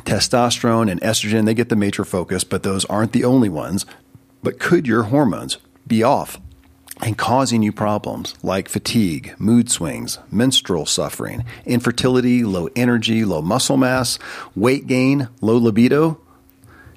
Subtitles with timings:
[0.00, 3.86] Testosterone and estrogen, they get the major focus, but those aren't the only ones.
[4.42, 6.38] But could your hormones be off
[7.02, 13.76] and causing you problems like fatigue, mood swings, menstrual suffering, infertility, low energy, low muscle
[13.76, 14.18] mass,
[14.54, 16.20] weight gain, low libido?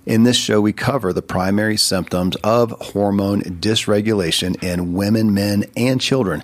[0.06, 6.02] In this show, we cover the primary symptoms of hormone dysregulation in women, men, and
[6.02, 6.44] children.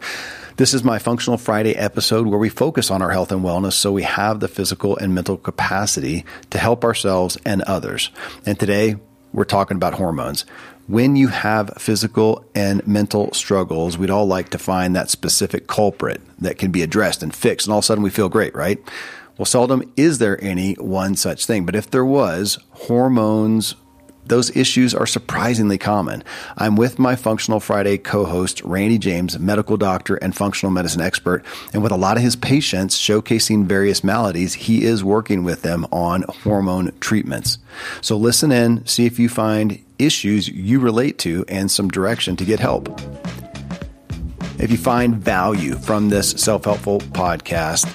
[0.58, 3.92] This is my Functional Friday episode where we focus on our health and wellness so
[3.92, 8.10] we have the physical and mental capacity to help ourselves and others.
[8.46, 8.96] And today,
[9.34, 10.46] we're talking about hormones
[10.88, 16.22] when you have physical and mental struggles, we'd all like to find that specific culprit
[16.40, 18.80] that can be addressed and fixed, and all of a sudden we feel great, right?
[19.38, 21.66] Well, seldom is there any one such thing.
[21.66, 23.76] But if there was, hormones
[24.28, 26.24] those issues are surprisingly common.
[26.58, 31.46] I'm with my Functional Friday co host, Randy James, medical doctor and functional medicine expert.
[31.74, 35.86] And with a lot of his patients showcasing various maladies, he is working with them
[35.92, 37.58] on hormone treatments.
[38.02, 42.46] So listen in, see if you find issues you relate to and some direction to
[42.46, 42.90] get help.
[44.58, 47.86] If you find value from this self helpful podcast,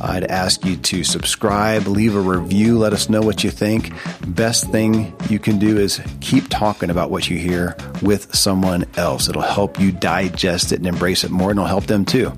[0.00, 3.92] I'd ask you to subscribe, leave a review, let us know what you think.
[4.26, 9.28] Best thing you can do is keep talking about what you hear with someone else.
[9.28, 12.32] It'll help you digest it and embrace it more, and it'll help them too.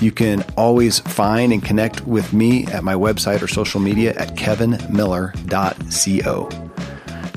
[0.00, 4.36] You can always find and connect with me at my website or social media at
[4.36, 6.70] kevinmiller.co.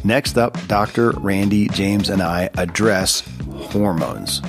[0.06, 1.12] Next up, Dr.
[1.12, 3.24] Randy James and I address
[3.72, 4.42] hormones.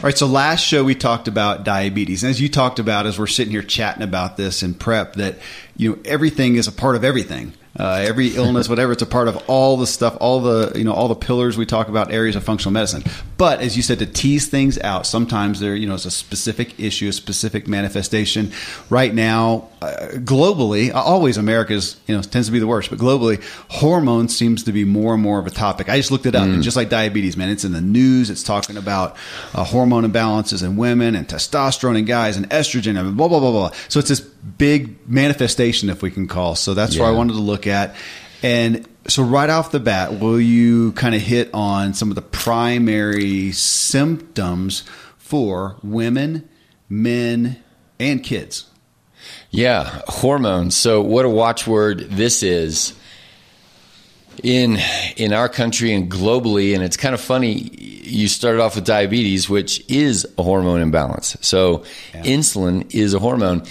[0.00, 2.22] All right, so last show we talked about diabetes.
[2.22, 5.36] And as you talked about as we're sitting here chatting about this in prep that
[5.76, 7.52] you know everything is a part of everything.
[7.80, 10.92] Uh, every illness, whatever, it's a part of all the stuff, all the you know,
[10.92, 13.02] all the pillars we talk about areas of functional medicine.
[13.38, 16.78] But as you said, to tease things out, sometimes there you know it's a specific
[16.78, 18.52] issue, a specific manifestation.
[18.90, 23.42] Right now, uh, globally, always America's you know tends to be the worst, but globally,
[23.70, 25.88] hormones seems to be more and more of a topic.
[25.88, 26.52] I just looked it up, mm.
[26.52, 28.28] and just like diabetes, man, it's in the news.
[28.28, 29.16] It's talking about
[29.54, 33.52] uh, hormone imbalances in women and testosterone in guys and estrogen and blah blah blah
[33.52, 33.70] blah.
[33.88, 34.20] So it's this
[34.58, 36.54] big manifestation, if we can call.
[36.54, 37.02] So that's yeah.
[37.02, 37.94] where I wanted to look at.
[38.42, 42.22] And so, right off the bat, will you kind of hit on some of the
[42.22, 44.84] primary symptoms
[45.18, 46.48] for women,
[46.88, 47.62] men,
[47.98, 48.66] and kids?
[49.50, 50.76] Yeah, hormones.
[50.76, 52.94] So, what a watchword this is
[54.42, 54.78] in
[55.16, 59.50] in our country and globally and it's kind of funny you started off with diabetes
[59.50, 61.84] which is a hormone imbalance so
[62.14, 62.22] yeah.
[62.22, 63.62] insulin is a hormone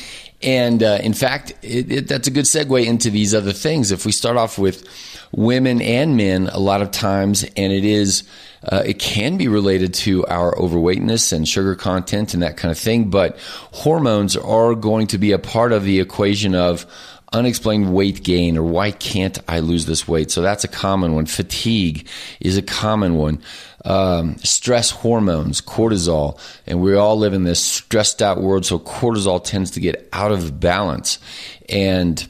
[0.42, 3.92] and uh, in fact, it, it, that's a good segue into these other things.
[3.92, 4.88] If we start off with
[5.32, 8.24] women and men, a lot of times, and it is,
[8.64, 12.78] uh, it can be related to our overweightness and sugar content and that kind of
[12.78, 13.10] thing.
[13.10, 13.38] But
[13.72, 16.86] hormones are going to be a part of the equation of
[17.31, 20.31] unexplained weight gain or why can't I lose this weight?
[20.31, 21.25] So that's a common one.
[21.25, 22.07] Fatigue
[22.40, 23.41] is a common one
[23.85, 28.66] um, stress hormones, cortisol, and we all live in this stressed out world.
[28.66, 31.19] So cortisol tends to get out of balance,
[31.67, 32.25] and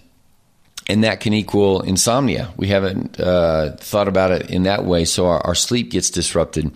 [0.88, 2.54] and that can equal insomnia.
[2.58, 6.72] We haven't uh, thought about it in that way, so our, our sleep gets disrupted.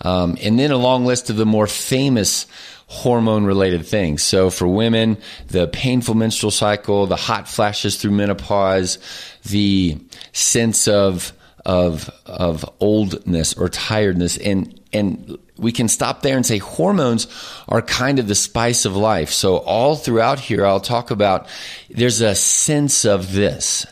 [0.00, 2.46] Um, and then a long list of the more famous
[2.86, 4.22] hormone related things.
[4.22, 5.18] So for women,
[5.48, 8.98] the painful menstrual cycle, the hot flashes through menopause,
[9.44, 9.98] the
[10.32, 11.32] sense of
[11.64, 17.26] of of oldness or tiredness and and we can stop there and say hormones
[17.68, 19.30] are kind of the spice of life.
[19.30, 21.46] So all throughout here I'll talk about
[21.88, 23.86] there's a sense of this.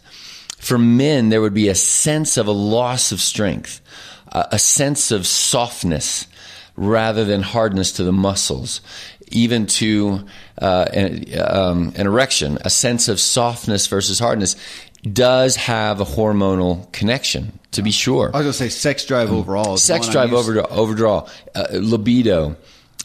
[0.59, 3.81] For men there would be a sense of a loss of strength,
[4.33, 6.27] a sense of softness
[6.77, 8.81] rather than hardness to the muscles
[9.33, 10.25] even to
[10.61, 14.57] uh, an, um, an, erection, a sense of softness versus hardness
[15.11, 18.31] does have a hormonal connection, to be sure.
[18.33, 19.77] I was going to say sex drive um, overall.
[19.77, 22.57] Sex drive over overdraw, uh, libido.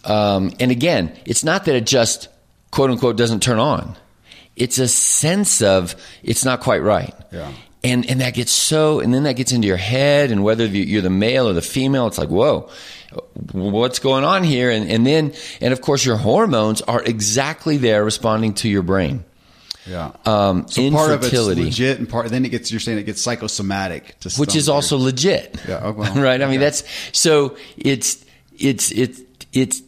[0.05, 2.29] Um, and again, it's not that it just
[2.71, 3.95] quote unquote doesn't turn on.
[4.55, 7.13] It's a sense of it's not quite right.
[7.31, 7.51] Yeah.
[7.83, 11.01] and and that gets so and then that gets into your head and whether you're
[11.01, 12.69] the male or the female it's like whoa
[13.53, 18.03] what's going on here and and then and of course your hormones are exactly there
[18.03, 19.23] responding to your brain
[19.85, 20.11] Yeah.
[20.25, 22.71] um, so part of it's legit, and part then it gets.
[22.71, 25.57] You're saying it gets psychosomatic, to which is also legit.
[25.65, 26.41] Yeah, oh, well, right.
[26.41, 26.59] I mean, yeah.
[26.59, 26.83] that's
[27.13, 28.25] so it's
[28.57, 29.21] it's it's
[29.53, 29.81] it's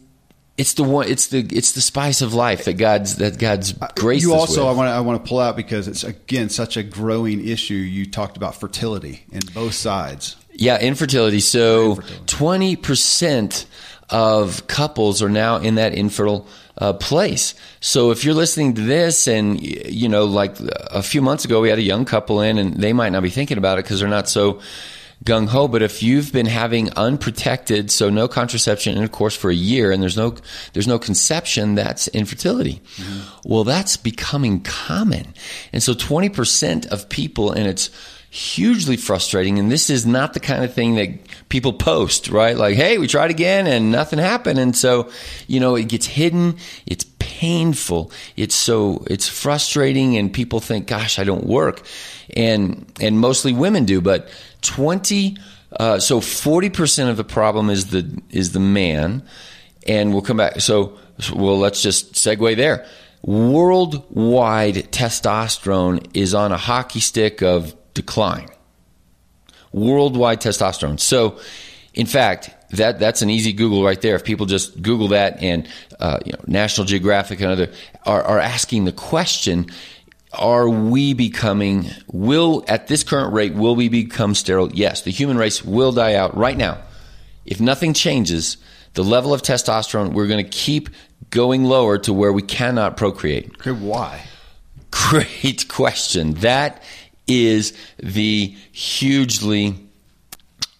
[0.56, 4.22] it's the one it's the it's the spice of life that God's that God's grace.
[4.22, 6.82] You also, I want to, I want to pull out because it's again such a
[6.82, 7.74] growing issue.
[7.74, 10.36] You talked about fertility in both sides.
[10.60, 11.40] Yeah, infertility.
[11.40, 13.64] So twenty percent
[14.10, 16.46] of couples are now in that infertile
[16.76, 17.54] uh, place.
[17.80, 21.70] So if you're listening to this, and you know, like a few months ago, we
[21.70, 24.08] had a young couple in, and they might not be thinking about it because they're
[24.08, 24.60] not so
[25.24, 25.66] gung ho.
[25.66, 30.18] But if you've been having unprotected, so no contraception intercourse for a year, and there's
[30.18, 30.34] no
[30.74, 32.82] there's no conception, that's infertility.
[33.46, 35.32] Well, that's becoming common,
[35.72, 37.88] and so twenty percent of people, and it's
[38.30, 39.58] hugely frustrating.
[39.58, 41.18] And this is not the kind of thing that
[41.48, 42.56] people post, right?
[42.56, 44.60] Like, hey, we tried again and nothing happened.
[44.60, 45.10] And so,
[45.48, 46.56] you know, it gets hidden.
[46.86, 48.12] It's painful.
[48.36, 50.16] It's so, it's frustrating.
[50.16, 51.82] And people think, gosh, I don't work.
[52.36, 54.00] And, and mostly women do.
[54.00, 54.28] But
[54.62, 55.36] 20,
[55.72, 59.24] uh, so 40% of the problem is the, is the man.
[59.88, 60.60] And we'll come back.
[60.60, 60.96] So,
[61.34, 62.86] well, let's just segue there.
[63.22, 68.48] Worldwide testosterone is on a hockey stick of decline.
[69.72, 70.98] Worldwide testosterone.
[70.98, 71.38] So,
[71.94, 74.14] in fact, that that's an easy Google right there.
[74.14, 75.68] If people just Google that, and
[75.98, 77.72] uh, you know, National Geographic and other
[78.06, 79.66] are, are asking the question:
[80.32, 81.86] Are we becoming?
[82.12, 84.72] Will at this current rate will we become sterile?
[84.72, 86.78] Yes, the human race will die out right now.
[87.44, 88.56] If nothing changes,
[88.94, 90.90] the level of testosterone we're going to keep
[91.30, 93.52] going lower to where we cannot procreate.
[93.60, 94.22] Okay, why?
[94.90, 96.34] Great question.
[96.34, 96.82] That
[97.30, 99.76] is the hugely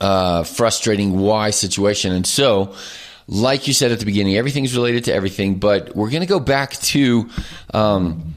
[0.00, 2.12] uh, frustrating why situation.
[2.12, 2.74] And so,
[3.26, 6.40] like you said at the beginning, everything's related to everything, but we're going to go
[6.40, 7.28] back to.
[7.72, 8.34] Um,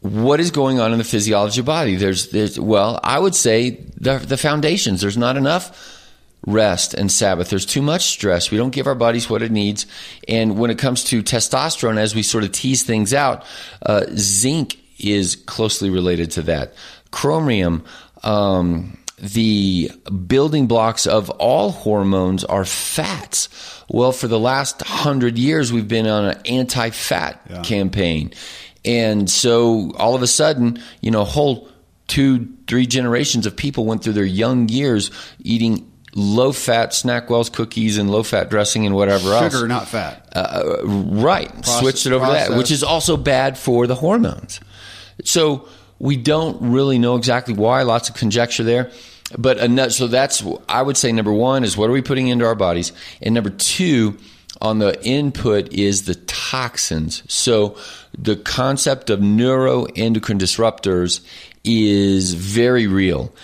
[0.00, 1.96] what is going on in the physiology of body?
[1.96, 5.00] There's, there's, well, I would say the, the foundations.
[5.00, 5.94] There's not enough
[6.46, 7.48] rest and Sabbath.
[7.48, 8.50] There's too much stress.
[8.50, 9.86] We don't give our bodies what it needs.
[10.28, 13.44] And when it comes to testosterone, as we sort of tease things out,
[13.80, 16.74] uh, zinc is closely related to that.
[17.14, 17.84] Chromium,
[18.24, 19.90] um, the
[20.26, 23.48] building blocks of all hormones are fats.
[23.88, 27.62] Well, for the last hundred years, we've been on an anti-fat Yeah.
[27.62, 28.32] campaign.
[28.84, 31.68] And so all of a sudden, you know, whole
[32.08, 35.10] two, three generations of people went through their young years
[35.42, 39.52] eating low fat Snackwell's cookies and low fat dressing and whatever else.
[39.54, 40.28] Sugar, not fat.
[40.34, 41.50] Uh, right.
[41.64, 44.60] Switched it over to that, which is also bad for the hormones.
[45.24, 45.66] So
[45.98, 47.82] we don't really know exactly why.
[47.82, 48.90] Lots of conjecture there.
[49.38, 52.44] But ano- so that's, I would say, number one is what are we putting into
[52.44, 52.92] our bodies?
[53.22, 54.18] And number two,
[54.60, 57.22] on the input is the toxins.
[57.32, 57.76] So
[58.16, 61.24] the concept of neuroendocrine disruptors
[61.64, 63.34] is very real.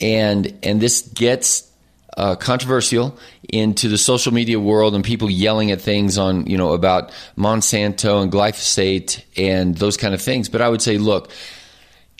[0.00, 1.70] And, and this gets
[2.16, 3.18] uh, controversial
[3.48, 8.22] into the social media world and people yelling at things on you know about Monsanto
[8.22, 10.48] and glyphosate and those kind of things.
[10.48, 11.30] But I would say, look,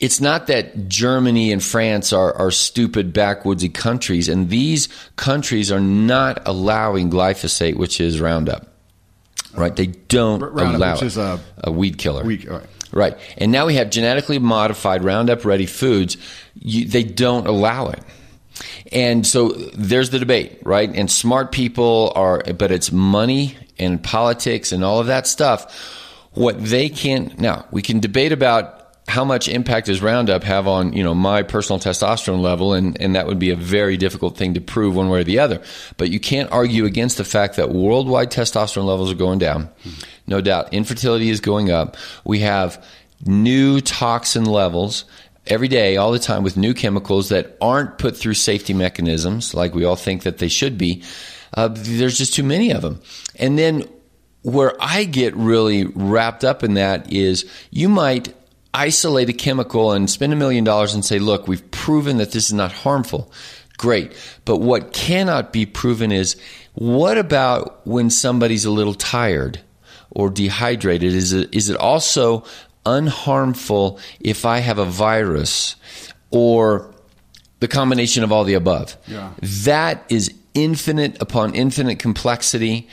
[0.01, 5.79] it's not that Germany and France are, are stupid backwoodsy countries, and these countries are
[5.79, 8.67] not allowing glyphosate, which is Roundup.
[9.53, 9.75] Right?
[9.75, 11.05] They don't Roundup, allow which it.
[11.05, 12.23] is a- weed killer.
[12.23, 12.65] Weed- right.
[12.93, 13.17] Right.
[13.37, 16.17] And now we have genetically modified Roundup ready foods.
[16.55, 18.01] You, they don't allow it.
[18.91, 20.89] And so there's the debate, right?
[20.93, 25.73] And smart people are, but it's money and politics and all of that stuff.
[26.33, 30.93] What they can't now we can debate about how much impact does Roundup have on,
[30.93, 34.53] you know, my personal testosterone level, and, and that would be a very difficult thing
[34.53, 35.61] to prove one way or the other.
[35.97, 39.69] But you can't argue against the fact that worldwide testosterone levels are going down.
[40.27, 40.73] No doubt.
[40.73, 41.97] Infertility is going up.
[42.23, 42.85] We have
[43.25, 45.05] new toxin levels
[45.47, 49.73] every day, all the time, with new chemicals that aren't put through safety mechanisms like
[49.73, 51.03] we all think that they should be.
[51.53, 53.01] Uh, there's just too many of them.
[53.37, 53.83] And then
[54.43, 58.33] where I get really wrapped up in that is you might
[58.73, 62.47] isolate a chemical and spend a million dollars and say, look, we've proven that this
[62.47, 63.31] is not harmful.
[63.77, 64.15] Great.
[64.45, 66.39] But what cannot be proven is
[66.73, 69.61] what about when somebody's a little tired
[70.09, 71.13] or dehydrated?
[71.13, 72.45] Is it, is it also
[72.85, 75.75] unharmful if I have a virus
[76.29, 76.93] or
[77.59, 78.95] the combination of all the above?
[79.07, 79.31] Yeah.
[79.41, 82.87] That is infinite upon infinite complexity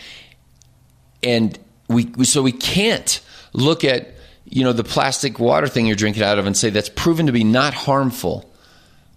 [1.23, 1.59] and
[1.89, 3.21] we, we so we can't
[3.53, 4.15] look at
[4.51, 7.33] you know the plastic water thing you're drinking out of and say that's proven to
[7.33, 8.51] be not harmful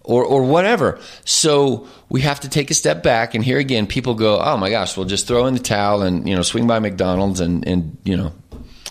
[0.04, 0.98] or or whatever.
[1.24, 3.34] So we have to take a step back.
[3.34, 6.28] And here again, people go, "Oh my gosh, we'll just throw in the towel and
[6.28, 8.32] you know swing by McDonald's and and you know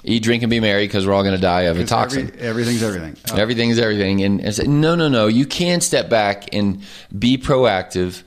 [0.04, 2.40] eat, drink, and be merry because we're all going to die of a toxin." Every,
[2.40, 3.18] everything's everything.
[3.32, 3.36] Oh.
[3.38, 4.24] Everything's everything.
[4.24, 5.28] And, and say, no, no, no.
[5.28, 6.82] You can step back and
[7.18, 8.24] be proactive.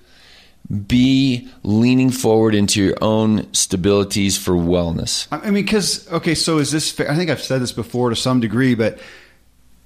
[0.87, 5.29] Be leaning forward into your own stabilities for wellness.
[5.31, 6.91] I mean, because okay, so is this?
[6.91, 7.11] Fair?
[7.11, 8.99] I think I've said this before to some degree, but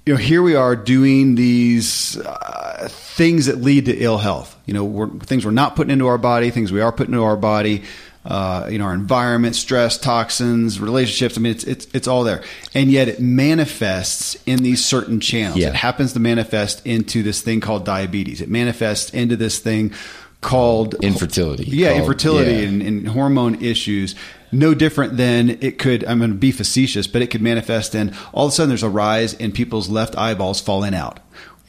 [0.05, 4.57] you know, here we are doing these uh, things that lead to ill health.
[4.65, 7.25] You know, we're, things we're not putting into our body, things we are putting into
[7.25, 7.83] our body.
[8.25, 11.37] Uh, you know, our environment, stress, toxins, relationships.
[11.37, 12.43] I mean, it's it's it's all there,
[12.73, 15.57] and yet it manifests in these certain channels.
[15.57, 15.69] Yeah.
[15.69, 18.41] It happens to manifest into this thing called diabetes.
[18.41, 19.93] It manifests into this thing
[20.41, 21.65] called Infertility.
[21.65, 22.67] Yeah, Called- infertility yeah.
[22.67, 24.15] and, and hormone issues.
[24.51, 26.03] No different than it could.
[26.05, 28.81] I'm going to be facetious, but it could manifest in all of a sudden there's
[28.83, 31.19] a rise in people's left eyeballs falling out.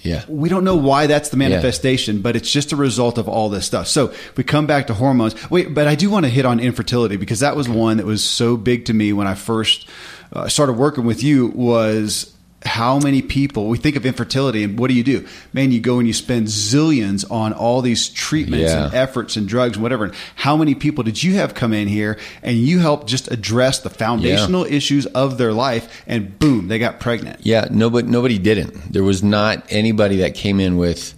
[0.03, 0.25] Yeah.
[0.29, 3.67] We don't know why that's the manifestation, but it's just a result of all this
[3.67, 3.87] stuff.
[3.87, 5.35] So we come back to hormones.
[5.51, 8.25] Wait, but I do want to hit on infertility because that was one that was
[8.25, 9.87] so big to me when I first
[10.33, 14.89] uh, started working with you was how many people we think of infertility and what
[14.89, 15.27] do you do?
[15.53, 19.77] Man, you go and you spend zillions on all these treatments and efforts and drugs
[19.77, 20.05] and whatever.
[20.05, 23.81] And how many people did you have come in here and you helped just address
[23.81, 27.41] the foundational issues of their life and boom, they got pregnant.
[27.43, 28.93] Yeah, nobody nobody didn't.
[28.93, 31.15] There was not anybody that came in with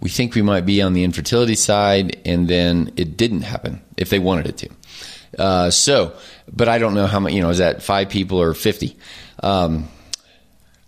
[0.00, 4.10] we think we might be on the infertility side and then it didn't happen if
[4.10, 4.68] they wanted it to.
[5.38, 6.14] Uh, so,
[6.50, 8.96] but I don't know how many, you know, is that 5 people or 50?
[9.42, 9.88] Um,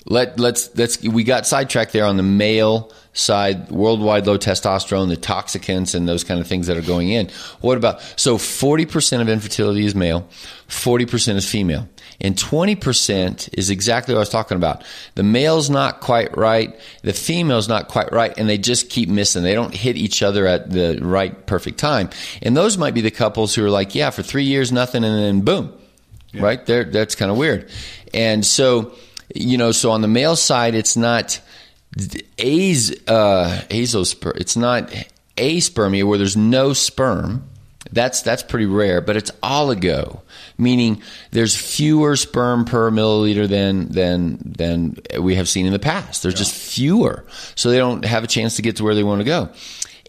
[0.07, 5.17] let let's let's we got sidetracked there on the male side worldwide low testosterone the
[5.17, 7.29] toxicants and those kind of things that are going in.
[7.61, 10.29] What about so 40% of infertility is male
[10.69, 11.89] 40% is female
[12.21, 14.85] and 20% is exactly what I was talking about.
[15.15, 19.43] The male's not quite right the female's not quite right and they just keep missing.
[19.43, 22.11] They don't hit each other at the right perfect time.
[22.41, 25.17] And those might be the couples who are like yeah for 3 years nothing and
[25.17, 25.79] then boom
[26.35, 26.65] right?
[26.65, 27.71] There that's kind of weird.
[28.15, 28.95] And so
[29.35, 31.41] you know so on the male side it's not
[32.39, 34.93] A's, uh, azosper it's not
[35.37, 37.45] aspermia where there's no sperm.
[37.91, 40.23] That's that's pretty rare but it's oligo
[40.57, 46.23] meaning there's fewer sperm per milliliter than than than we have seen in the past.
[46.23, 47.25] There's just fewer.
[47.55, 49.51] So they don't have a chance to get to where they want to go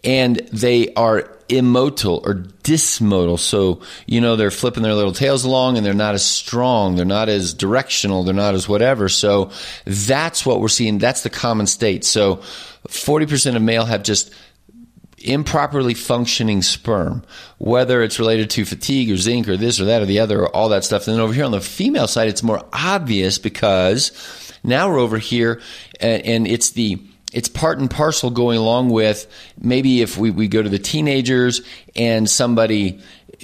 [0.04, 3.38] and they are immotile or dysmotile.
[3.38, 6.96] So, you know, they're flipping their little tails along and they're not as strong.
[6.96, 8.24] They're not as directional.
[8.24, 9.08] They're not as whatever.
[9.08, 9.50] So
[9.84, 10.98] that's what we're seeing.
[10.98, 12.04] That's the common state.
[12.04, 12.36] So
[12.88, 14.32] 40% of male have just
[15.18, 17.22] improperly functioning sperm,
[17.58, 20.54] whether it's related to fatigue or zinc or this or that or the other or
[20.54, 21.06] all that stuff.
[21.06, 24.12] And then over here on the female side, it's more obvious because
[24.62, 25.60] now we're over here
[26.00, 27.02] and, and it's the
[27.34, 29.26] it's part and parcel going along with
[29.58, 31.60] maybe if we, we go to the teenagers
[31.96, 33.00] and somebody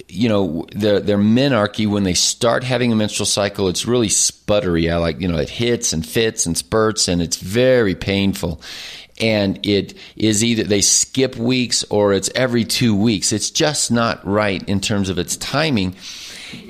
[0.08, 4.90] you know their their menarche when they start having a menstrual cycle it's really sputtery.
[4.90, 8.60] I like you know it hits and fits and spurts and it's very painful.
[9.20, 13.32] And it is either they skip weeks or it's every two weeks.
[13.32, 15.94] It's just not right in terms of its timing.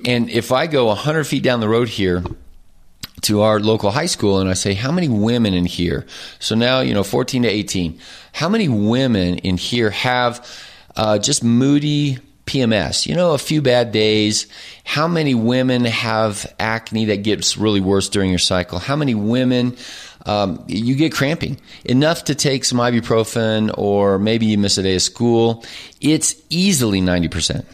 [0.04, 2.24] And if i go 100 feet down the road here
[3.22, 6.06] to our local high school and I say, how many women in here?
[6.38, 7.98] So now, you know, 14 to 18.
[8.32, 10.46] How many women in here have
[10.96, 13.06] uh, just moody PMS?
[13.06, 14.46] You know, a few bad days.
[14.84, 18.78] How many women have acne that gets really worse during your cycle?
[18.78, 19.76] How many women
[20.26, 24.94] um, you get cramping enough to take some ibuprofen or maybe you miss a day
[24.96, 25.64] of school?
[26.00, 27.30] It's easily 90%.
[27.30, 27.66] percent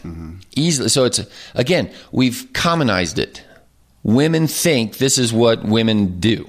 [0.54, 0.88] Easily.
[0.88, 1.20] So it's,
[1.54, 3.42] again, we've commonized it
[4.06, 6.48] women think this is what women do.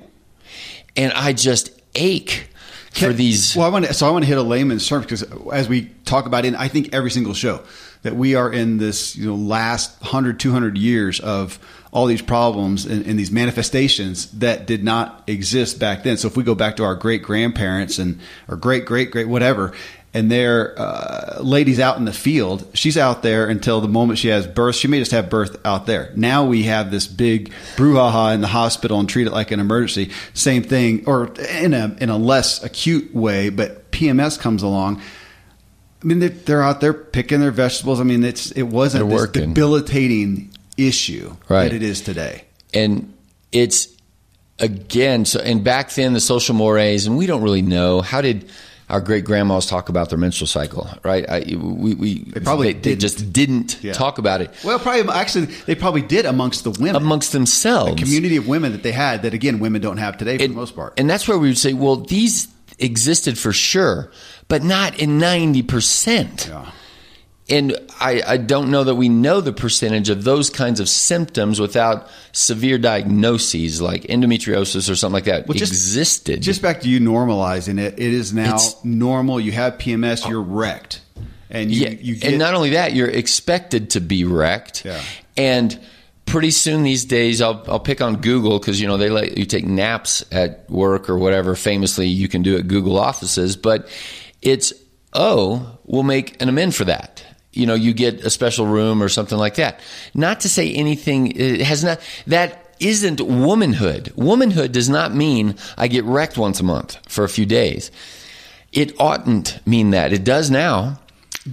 [0.96, 2.50] And I just ache
[2.92, 3.56] for these.
[3.56, 5.86] Well, I want to, so I want to hit a layman's term because as we
[6.06, 7.64] talk about in, I think every single show
[8.04, 11.60] that we are in this, you know, last 100, 200 years of
[11.92, 16.18] all these problems and, and these manifestations that did not exist back then.
[16.18, 19.74] So if we go back to our great grandparents and or great, great, great, whatever,
[20.18, 22.66] and they're uh, ladies out in the field.
[22.74, 24.76] She's out there until the moment she has birth.
[24.76, 26.12] She may just have birth out there.
[26.16, 30.12] Now we have this big brouhaha in the hospital and treat it like an emergency.
[30.34, 31.28] Same thing, or
[31.62, 33.50] in a in a less acute way.
[33.50, 35.02] But PMS comes along.
[36.02, 38.00] I mean, they're, they're out there picking their vegetables.
[38.00, 41.64] I mean, it's it wasn't this debilitating issue Right.
[41.64, 42.44] that it is today.
[42.74, 43.14] and
[43.52, 43.88] it's
[44.60, 48.50] again so and back then the social mores and we don't really know how did
[48.90, 52.80] our great grandmas talk about their menstrual cycle right I, we, we they probably they,
[52.80, 53.02] didn't.
[53.02, 53.94] just didn't Yeah.
[53.94, 58.02] talk about it Well, probably actually they probably did amongst the women, amongst themselves the
[58.02, 60.58] community of women that they had that again women don't have today for and, the
[60.58, 60.94] most part.
[60.98, 62.48] And that's where we would say, well, these
[62.80, 64.12] existed for sure,
[64.48, 66.48] but not in 90%.
[66.48, 66.72] Yeah.
[67.50, 71.62] And I, I don't know that we know the percentage of those kinds of symptoms
[71.62, 76.42] without severe diagnoses like endometriosis or something like that Well, just- existed.
[76.42, 77.94] Just back to you normalizing it.
[77.94, 79.40] It is now It's- normal.
[79.40, 80.28] You have PMS.
[80.28, 80.44] You're oh.
[80.44, 81.00] wrecked,
[81.50, 84.84] and you, yeah, you get and not only that, you're expected to be wrecked.
[84.84, 85.02] Yeah.
[85.38, 85.80] And
[86.26, 89.46] pretty soon these days, I'll I'll pick on Google because you know they let you
[89.46, 91.56] take naps at work or whatever.
[91.56, 93.88] Famously, you can do at Google offices, but
[94.42, 94.74] it's
[95.14, 97.24] oh, we'll make an amend for that.
[97.58, 99.80] You know, you get a special room or something like that.
[100.14, 104.14] Not to say anything it has not that isn't womanhood.
[104.16, 107.92] Womanhood does not mean I get wrecked once a month for a few days.
[108.72, 110.14] It oughtn't mean that.
[110.14, 111.00] It does now.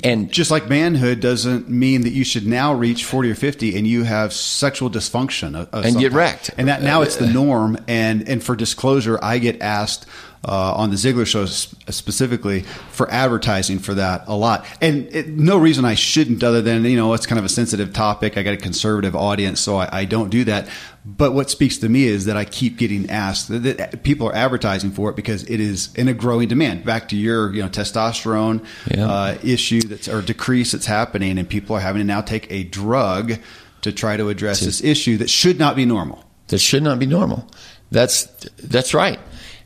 [0.03, 3.87] And just like manhood doesn't mean that you should now reach 40 or 50 and
[3.87, 6.51] you have sexual dysfunction of, of And get wrecked.
[6.59, 10.07] and that now it's the uh, norm and and for disclosure i get asked
[10.45, 12.61] uh, on the Ziglar show specifically
[12.91, 16.97] for advertising for that a lot, and it, no reason I shouldn't, other than you
[16.97, 18.37] know it's kind of a sensitive topic.
[18.37, 20.69] I got a conservative audience, so I, I don't do that.
[21.07, 24.35] But what speaks to me is that I keep getting asked that, that people are
[24.35, 26.85] advertising for it because it is in a growing demand.
[26.85, 29.09] Back to your you know testosterone Yeah.
[29.11, 32.65] uh, issue that's or decrease that's happening, and people are having to now take a
[32.65, 33.35] drug
[33.83, 36.25] to try to address this issue that should not be normal.
[36.49, 37.47] that should not be normal.
[37.91, 38.25] That's
[38.63, 39.21] that's right.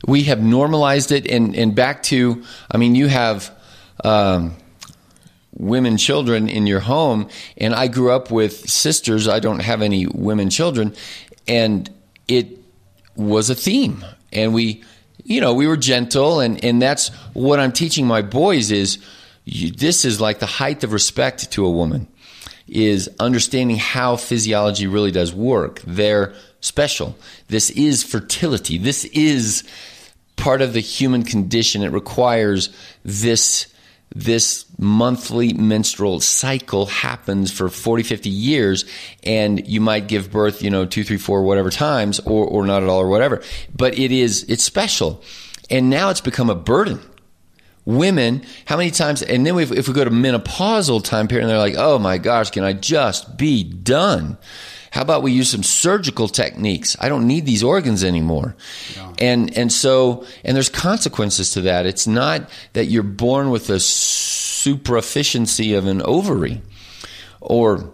[0.09, 3.51] We have normalized it, and and back to, I mean, you have
[4.03, 4.55] um,
[5.53, 9.27] women children in your home, and I grew up with sisters.
[9.27, 10.95] I don't have any women children,
[11.47, 11.89] and
[12.27, 12.47] it
[13.15, 14.83] was a theme, and we,
[15.23, 18.97] you know, we were gentle, and and that's what I'm teaching my boys is.
[19.45, 22.07] You, this is like the height of respect to a woman
[22.67, 25.81] is understanding how physiology really does work.
[25.87, 27.15] They're special.
[27.47, 28.77] This is fertility.
[28.77, 29.63] This is
[30.39, 31.83] part of the human condition.
[31.83, 32.69] It requires
[33.03, 33.67] this
[34.15, 38.85] this monthly menstrual cycle happens for 40 50 years
[39.23, 42.81] and you might give birth you know two three four whatever times or, or not
[42.81, 43.39] at all or whatever
[43.75, 45.21] but it is it's special
[45.69, 46.99] and now it's become a burden
[47.89, 51.51] women, how many times, and then if, if we go to menopausal time period and
[51.51, 54.37] they're like, oh my gosh, can I just be done?
[54.91, 56.95] How about we use some surgical techniques?
[56.99, 58.55] I don't need these organs anymore.
[59.19, 61.85] And, and so, and there's consequences to that.
[61.85, 66.61] It's not that you're born with a supraficiency of an ovary
[67.41, 67.91] or,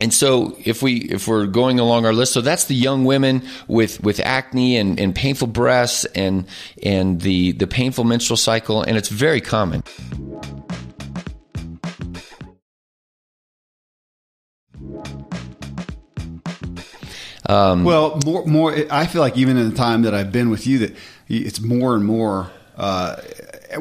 [0.00, 3.42] and so if we if we're going along our list, so that's the young women
[3.68, 6.46] with, with acne and, and painful breasts and
[6.82, 9.82] and the, the painful menstrual cycle, and it's very common.
[17.84, 18.74] Well, more, more.
[18.90, 20.96] I feel like even in the time that I've been with you, that
[21.28, 22.50] it's more and more.
[22.76, 23.16] Uh,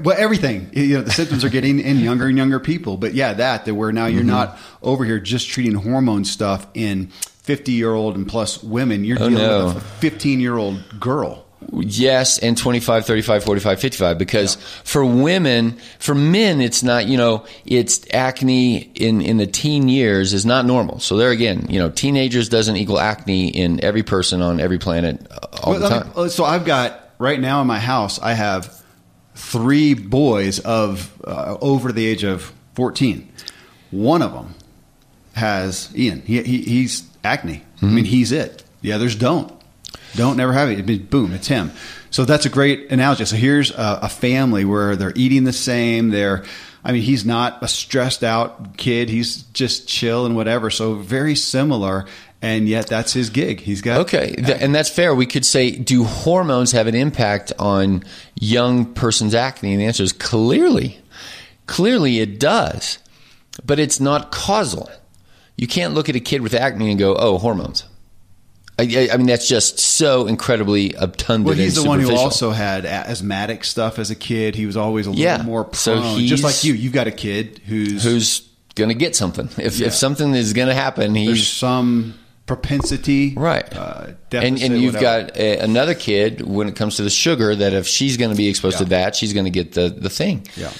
[0.03, 0.69] well, everything.
[0.73, 2.97] You know, the symptoms are getting in younger and younger people.
[2.97, 4.29] But yeah, that that where now you're Mm-hmm.
[4.29, 9.03] not over here just treating hormone stuff in 50 year old and plus women.
[9.03, 9.65] You're Oh, dealing no.
[9.67, 11.45] with a 15 year old girl.
[11.71, 14.17] Yes, and 25, 35, 45, 55.
[14.17, 19.89] Because for women, for men, it's not, you know, it's acne in, in the teen
[19.89, 20.99] years is not normal.
[20.99, 25.27] So there again, you know, teenagers doesn't equal acne in every person on every planet
[25.29, 26.23] uh, all Well, the let me- time.
[26.25, 28.81] uh, so I've got right now in my house, I have
[29.35, 33.27] three boys of uh, over the age of 14.
[33.91, 34.55] One of them
[35.33, 36.21] has Ian.
[36.21, 37.63] He, he, he's acne.
[37.81, 38.63] I mean, he's it.
[38.81, 39.51] The others don't.
[40.15, 41.09] Don't never have it.
[41.09, 41.71] Boom, it's him.
[42.09, 43.25] So that's a great analogy.
[43.25, 46.09] So here's a, a family where they're eating the same.
[46.09, 46.43] They're,
[46.83, 49.09] I mean, he's not a stressed out kid.
[49.09, 50.69] He's just chill and whatever.
[50.69, 52.05] So very similar.
[52.41, 53.59] And yet that's his gig.
[53.59, 55.13] He's got Okay, and that's fair.
[55.13, 58.05] We could say, do hormones have an impact on
[58.39, 59.73] young person's acne?
[59.73, 60.99] And the answer is clearly,
[61.67, 62.97] clearly it does,
[63.65, 64.89] but it's not causal.
[65.57, 67.83] You can't look at a kid with acne and go, "Oh, hormones."
[68.79, 71.45] I, I, mean, that's just so incredibly obtunded.
[71.47, 74.55] Well, he's and the one who also had asthmatic stuff as a kid.
[74.55, 75.41] He was always a little Yeah.
[75.43, 75.73] more prone.
[75.75, 79.49] So just like you, you've got a kid who's, who's going to get something.
[79.57, 79.87] If Yeah.
[79.87, 82.15] if something is going to happen, there's he's some
[82.45, 83.65] propensity, Right.
[83.75, 85.27] Uh, and deficit, and you've whatever.
[85.27, 88.37] got a, another kid when it comes to the sugar that if she's going to
[88.37, 90.47] be exposed to that, she's going to get the, the thing.
[90.55, 90.71] yeah.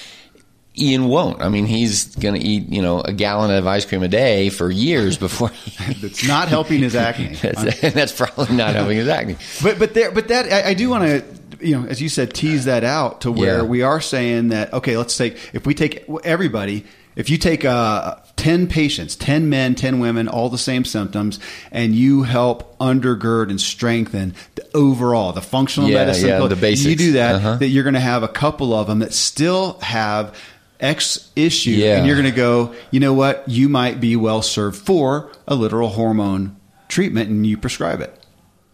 [0.78, 1.42] Ian won't.
[1.42, 4.50] I mean, he's going to eat, you know, a gallon of ice cream a day
[4.50, 5.94] for years before he.
[6.00, 7.34] That's not helping his acne.
[7.42, 9.36] that's, that's probably not helping his acne.
[9.62, 11.24] But but there but that I, I do want to
[11.66, 13.62] you know as you said tease that out to where Yeah.
[13.64, 16.84] we are saying that okay let's take if we take everybody
[17.16, 21.40] If you take uh, 10 patients, 10 men, 10 women, all the same symptoms,
[21.72, 26.86] and you help undergird and strengthen the overall, the functional Yeah, medicine, yeah, the basics.
[26.88, 27.56] you do that, Uh-huh.
[27.56, 30.32] that you're going to have a couple of them that still have
[30.80, 31.96] X issue, Yeah.
[31.98, 35.54] and you're going to go, you know what, you might be well served for a
[35.54, 36.56] literal hormone
[36.88, 38.16] treatment, and you prescribe it.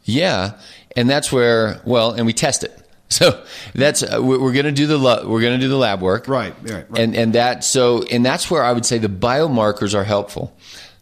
[0.05, 0.53] Yeah,
[0.97, 2.73] and that's where well, and we test it.
[3.09, 3.41] So
[3.73, 6.53] that's uh, we're, going to do the we're going to do the lab work, Right,
[6.63, 7.01] right, right.
[7.01, 10.57] and and that so and that's where I would say the biomarkers are helpful.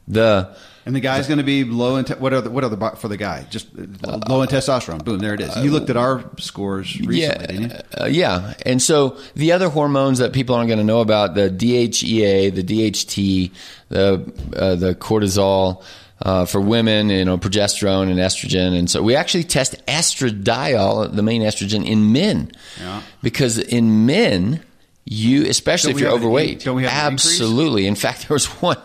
[0.07, 0.55] The
[0.87, 2.77] And the guy's going to be low in te- what are the, what are the
[2.77, 3.47] bo- for the guy?
[3.49, 3.69] Just
[4.07, 5.03] uh, low in testosterone.
[5.03, 5.57] Boom, there it is.
[5.57, 7.79] You looked at our scores recently, yeah, didn't you?
[8.03, 11.49] uh, yeah, and so the other hormones that people aren't going to know about the
[11.49, 13.51] DHEA, the DHT,
[13.89, 15.83] the uh, the cortisol.
[16.23, 21.23] Uh, for women, you know, progesterone and estrogen, and so we actually test estradiol, the
[21.23, 23.03] main estrogen, in men, Yeah.
[23.23, 24.63] because in men,
[25.05, 27.87] you, especially Don't if you're overweight, don't we have an absolutely.
[27.87, 28.79] In fact, there was one.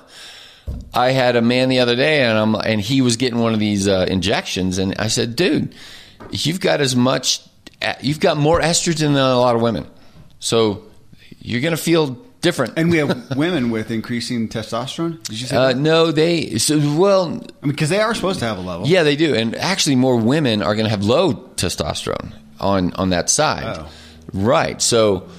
[0.93, 3.59] I had a man the other day, and I'm and he was getting one of
[3.59, 5.73] these uh, injections, and I said, "Dude,
[6.31, 7.41] you've got as much,
[8.01, 9.85] you've got more estrogen than a lot of women,
[10.39, 10.83] so
[11.39, 15.23] you're going to feel different." And we have women with increasing testosterone.
[15.23, 15.55] Did you say?
[15.55, 18.87] uh, no, they so well, I mean, because they are supposed to have a level.
[18.87, 23.09] yeah, they do, and actually, more women are going to have low testosterone on on
[23.09, 23.89] that side, Oh.
[24.33, 24.81] right?
[24.81, 25.29] So.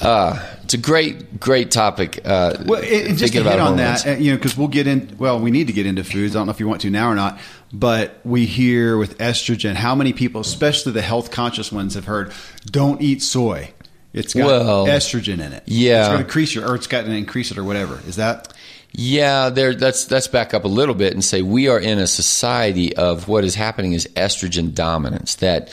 [0.00, 2.20] Uh, it's a great, great topic.
[2.26, 4.86] Uh, Well, and and just to hit on that, uh, you know, because we'll get
[4.86, 5.16] in.
[5.18, 6.36] Well, we need to get into foods.
[6.36, 7.40] I don't know if you want to now or not,
[7.72, 12.34] but we hear with estrogen how many people, especially the health conscious ones, have heard
[12.66, 13.70] don't eat soy.
[14.12, 15.62] It's got Well, estrogen in it.
[15.64, 16.00] yeah.
[16.00, 18.02] it's going to increase your, or it's got to increase it, or whatever.
[18.06, 18.52] Is that?
[18.92, 19.74] Yeah, there.
[19.74, 23.26] That's let's back up a little bit and say we are in a society of
[23.26, 25.36] what is happening is estrogen dominance.
[25.36, 25.72] That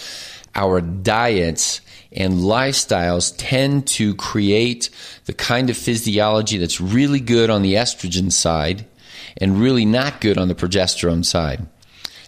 [0.56, 1.82] our diets
[2.16, 4.90] and lifestyles tend to create
[5.26, 8.86] the kind of physiology that's really good on the estrogen side
[9.38, 11.68] and really not good on the progesterone side.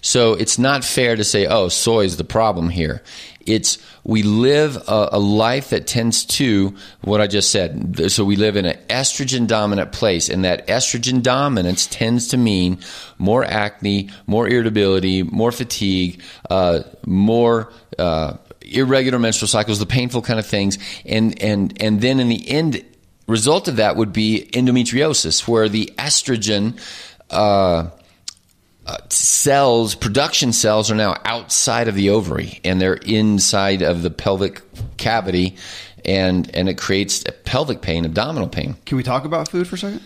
[0.02, 3.02] So it's not fair to say, oh, soy is the problem here.
[3.46, 8.12] It's we live a, a life that tends to what I just said.
[8.12, 12.80] So we live in an estrogen dominant place, and that estrogen dominance tends to mean
[13.18, 17.72] more acne, more irritability, more fatigue, uh, more.
[17.98, 18.38] Uh,
[18.76, 22.84] irregular menstrual cycles, the painful kind of things, and and and then in the end
[23.28, 26.80] result of that would be endometriosis, where the estrogen.
[27.30, 27.90] Uh,
[28.86, 34.10] uh, cells, production cells, are now outside of the ovary and they're inside of the
[34.10, 34.62] pelvic
[34.96, 35.58] cavity,
[36.06, 38.78] and and it creates pelvic pain, abdominal pain.
[38.86, 40.02] Can we talk about food for a second?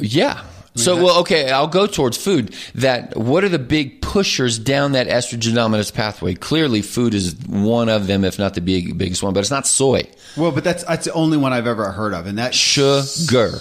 [0.00, 0.42] Yeah.
[0.76, 1.50] So well, okay.
[1.50, 2.54] I'll go towards food.
[2.76, 6.34] That what are the big pushers down that estrogen dominance pathway?
[6.34, 9.34] Clearly, food is one of them, if not the big, biggest one.
[9.34, 10.08] But it's not soy.
[10.36, 13.58] Well, but that's that's the only one I've ever heard of, and that Sugar.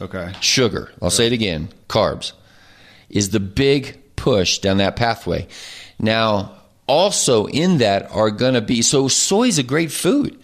[0.00, 0.32] Okay.
[0.40, 2.32] sugar, I'll say it again, carbs,
[3.10, 5.48] is the big push down that pathway.
[5.98, 6.52] Now,
[6.86, 10.38] also in that are going to be, so soy is a great food.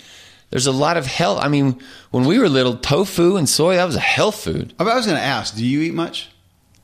[0.55, 1.40] There's a lot of health.
[1.43, 1.81] I mean,
[2.12, 4.73] when we were little, tofu and soy, that was a health food.
[4.79, 6.31] Oh, I was going to ask, do you eat much?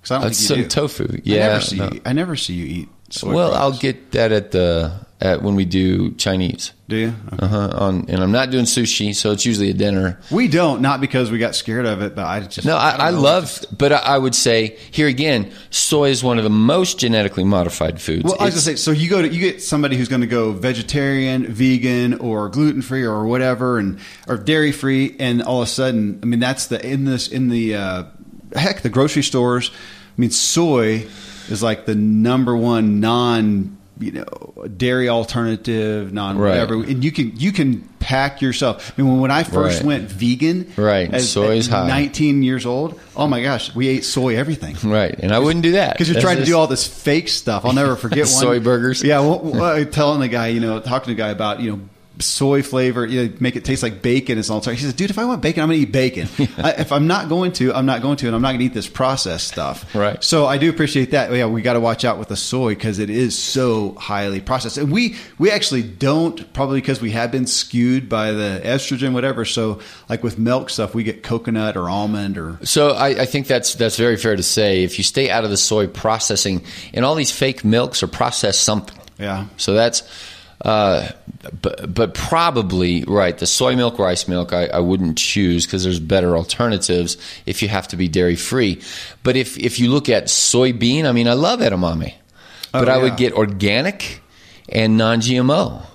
[0.00, 0.68] Because I don't That's think some you do.
[0.68, 1.04] tofu.
[1.24, 1.76] I never see.
[1.76, 1.90] no.
[1.92, 2.88] You, I never see you eat.
[3.10, 6.72] Soy well, I'll get that at the at when we do Chinese.
[6.88, 7.14] Do you?
[7.32, 7.44] Okay.
[7.44, 7.70] Uh huh.
[7.74, 10.18] On and I'm not doing sushi, so it's usually a dinner.
[10.30, 13.10] We don't, not because we got scared of it, but I just No, I, I
[13.10, 13.20] know.
[13.20, 17.44] love, but I, I would say here again, soy is one of the most genetically
[17.44, 18.24] modified foods.
[18.24, 20.26] Well, I was gonna say, so you go to you get somebody who's going to
[20.26, 25.68] go vegetarian, vegan, or gluten free, or whatever, and or dairy free, and all of
[25.68, 28.04] a sudden, I mean, that's the in this in the uh,
[28.56, 29.70] heck the grocery stores.
[29.72, 31.06] I mean, soy
[31.48, 36.50] is like the number one non you know dairy alternative, non Right.
[36.50, 38.92] whatever, and you can you can pack yourself.
[38.98, 39.86] I mean, when, I first Right.
[39.86, 41.12] went vegan, Right.
[41.12, 41.86] as, Soy is high.
[41.86, 42.98] nineteen years old.
[43.16, 44.76] Oh my gosh, we ate soy everything.
[44.84, 47.28] right, and I wouldn't do that Because you're That's trying to do all this fake
[47.28, 47.64] stuff.
[47.64, 48.26] I'll never forget one.
[48.26, 49.02] Soy burgers?
[49.02, 51.80] Yeah, well, well, telling the guy, you know, talking to the guy about, you know,
[52.20, 54.38] soy flavor, you know, make it taste like bacon.
[54.38, 54.60] It's all.
[54.60, 56.28] He says, dude, if I want bacon, I'm going to eat bacon.
[56.58, 58.64] I, if I'm not going to, I'm not going to, and I'm not going to
[58.66, 59.94] eat this processed stuff.
[59.94, 60.22] Right.
[60.22, 61.32] So I do appreciate that.
[61.32, 64.78] Yeah, we got to watch out with the soy because it is so highly processed,
[64.78, 69.44] and we we actually don't probably because we have been skewed by the estrogen, whatever.
[69.44, 73.46] So like with milk stuff, we get coconut or almond or So I, I think
[73.46, 74.82] that's that's very fair to say.
[74.84, 76.62] If you stay out of the soy processing,
[76.94, 78.98] and all these fake milks are processed something.
[79.18, 79.46] yeah.
[79.56, 80.02] So that's,
[80.62, 81.08] uh,
[81.62, 83.36] but, but probably right.
[83.36, 87.68] The soy milk, rice milk, I, I wouldn't choose because there's better alternatives if you
[87.68, 88.82] have to be dairy free.
[89.22, 92.14] But if if you look at soybean, I mean, I love edamame,
[92.72, 94.20] but Oh, I would get organic
[94.68, 95.86] and non-GMO.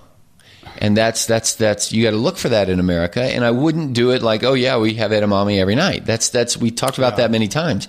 [0.80, 3.22] And that's that's that's you got to look for that in America.
[3.22, 6.06] And I wouldn't do it like, oh yeah, we have edamame every night.
[6.06, 7.88] That's that's we talked about that many times.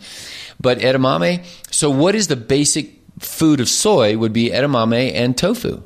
[0.61, 1.45] But edamame.
[1.71, 4.17] So what is the basic food of soy?
[4.17, 5.83] Would be edamame and tofu,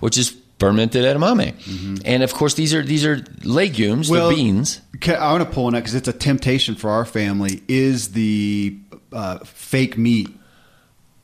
[0.00, 2.02] which is fermented edamame.
[2.04, 4.80] And of course, these are these are legumes, the beans.
[5.06, 7.62] I want to pull on that because it's a temptation for our family.
[7.68, 8.76] Is the
[9.12, 10.28] uh, fake meat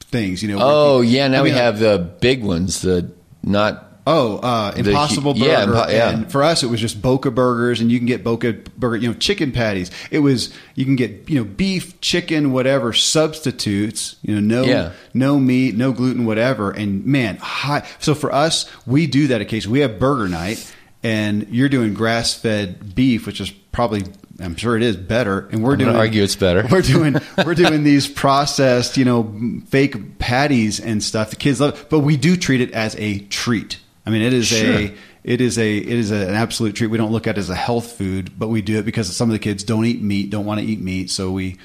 [0.01, 0.43] things?
[0.43, 0.59] You know.
[0.61, 2.81] Oh yeah, now I we have the big ones.
[2.83, 3.11] The
[3.43, 5.45] not Oh, uh, The Impossible Burger.
[5.47, 6.11] yeah, yeah.
[6.11, 9.09] And for us, it was just Boca Burgers, and you can get Boca Burger, you
[9.09, 9.91] know, chicken patties.
[10.13, 14.17] It was you can get you know beef, chicken, whatever substitutes.
[14.23, 14.93] You know, no Yeah.
[15.15, 16.71] no meat, no gluten, whatever.
[16.71, 17.87] And man, high.
[17.99, 19.79] So for us, we do that occasionally.
[19.79, 24.05] We have burger night, and you're doing grass fed beef, which is probably.
[24.39, 25.97] I'm sure it is better, and we're I'm doing.
[25.97, 26.67] argue it's better.
[26.71, 27.17] We're doing
[27.47, 29.33] we're doing these processed, you know,
[29.69, 31.31] fake patties and stuff.
[31.31, 33.79] The kids love, it, but we do treat it as a treat.
[34.07, 34.67] I mean, it is Sure.
[34.79, 36.87] a it is a it is a, an absolute treat.
[36.89, 39.29] We don't look at it as a health food, but we do it because some
[39.29, 41.57] of the kids don't eat meat, don't want to eat meat, so we.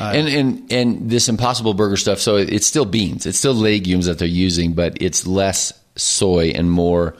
[0.00, 2.18] Uh, and and and this impossible burger stuff.
[2.18, 3.26] So it's still beans.
[3.26, 7.14] It's still legumes that they're using, but it's less soy and more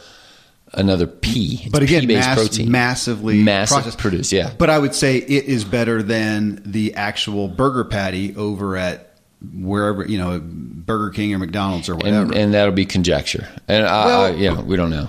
[0.73, 1.61] another pea.
[1.63, 3.99] It's But again, mass, protein, massively massive processed.
[3.99, 4.33] produced.
[4.33, 9.14] Yeah, But I would say it is better than the actual burger patty over at
[9.53, 12.23] wherever you know Burger King or McDonald's or whatever.
[12.27, 13.49] and and that'll be conjecture.
[13.69, 15.09] And I, Well- I, yeah, we don't know.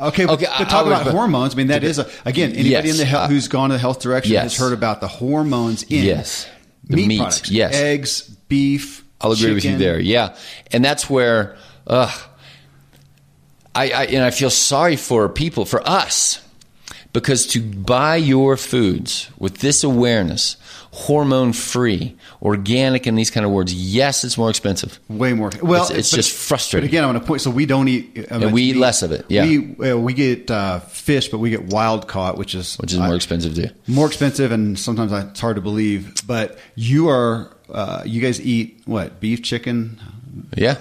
[0.00, 1.52] Okay, Okay, but talk was- about hormones.
[1.54, 3.78] I mean, that is a, again anybody Yes, in the health, who's gone to the
[3.78, 4.42] health direction yes.
[4.44, 6.48] has heard about the hormones in Yes.
[6.84, 7.74] The meat, meat, products, yes.
[7.74, 9.04] eggs, beef.
[9.20, 9.98] I'll agree with you there.
[9.98, 10.36] Yeah,
[10.72, 12.10] and that's where, uh,
[13.74, 16.40] I, I and I feel sorry for people, for us,
[17.12, 20.56] because to buy your foods with this awareness,
[20.94, 25.00] hormone free, organic, and these kind of words, yes, it's more expensive.
[25.08, 25.50] Way more.
[25.60, 26.86] Well, It's- it's but- just frustrating.
[26.86, 27.40] But again, I'm want to point.
[27.42, 28.26] So we don't eat.
[28.30, 29.44] uh, And we eat less of it, yeah.
[29.44, 32.98] we uh, we get uh, fish, but we get wild caught, which is Which is
[32.98, 33.70] more I- expensive too.
[33.88, 36.14] more expensive, and sometimes I, it's hard to believe.
[36.26, 39.98] But you are, uh, you guys eat what beef, chicken,
[40.56, 40.76] Yeah,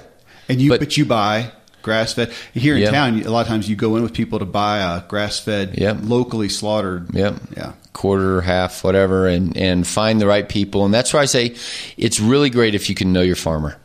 [0.47, 2.91] and you, but, But- you buy grass fed here in Yeah.
[2.91, 3.19] town.
[3.23, 5.97] A lot of times you go in with people to buy a grass fed, Yep.
[6.03, 7.13] locally slaughtered.
[7.13, 7.35] Yep.
[7.57, 7.71] Yeah.
[7.93, 10.85] Quarter, half, whatever, and and find the right people.
[10.85, 11.55] And that's why I say
[11.97, 13.77] it's really great if you can know your farmer.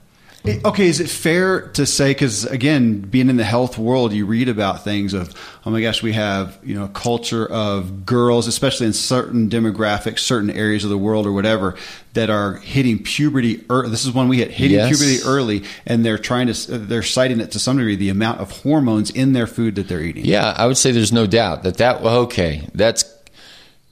[0.64, 4.48] Okay, is it fair to say because again, being in the health world, you read
[4.48, 5.34] about things of
[5.66, 10.20] oh my gosh, we have you know a culture of girls, especially in certain demographics,
[10.20, 11.76] certain areas of the world or whatever,
[12.14, 13.56] that are hitting puberty.
[13.88, 14.88] this is one we hit hitting Yes.
[14.96, 18.50] puberty early, and they're trying to they're citing it to some degree the amount of
[18.62, 20.24] hormones in their food that they're eating.
[20.24, 23.02] Yeah, I would say there's no doubt that that okay, that's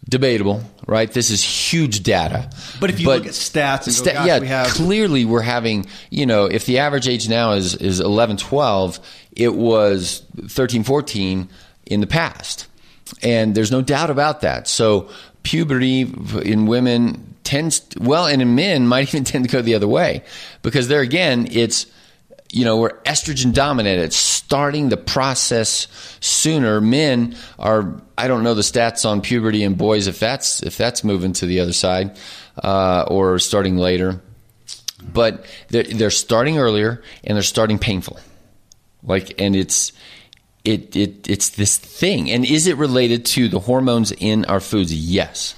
[0.08, 1.10] debatable, right?
[1.10, 2.48] This is huge data.
[2.80, 5.86] But if you look at stats and go, sta- yeah, we have- clearly we're having,
[6.10, 9.00] you know, if the average age now is is 11, 12,
[9.32, 11.48] it was 13, 14
[11.86, 12.66] in the past.
[13.22, 14.68] And there's no doubt about that.
[14.68, 15.08] So
[15.42, 16.00] puberty
[16.44, 20.22] in women tends well and in men might even tend to go the other way
[20.62, 21.86] because there again it's
[22.56, 24.00] you know, we're estrogen dominant.
[24.00, 25.88] It's starting the process
[26.20, 26.80] sooner.
[26.80, 31.04] Men are, I don't know the stats on puberty in boys if that's if that's
[31.04, 32.18] moving to the other side
[32.64, 34.22] uh, or starting later,
[35.12, 38.18] but they're they're starting earlier and they're starting painful,
[39.02, 39.92] like and it's.
[40.64, 44.92] It, it it's this thing, and is it related to the hormones in our foods?
[44.92, 45.54] Yes,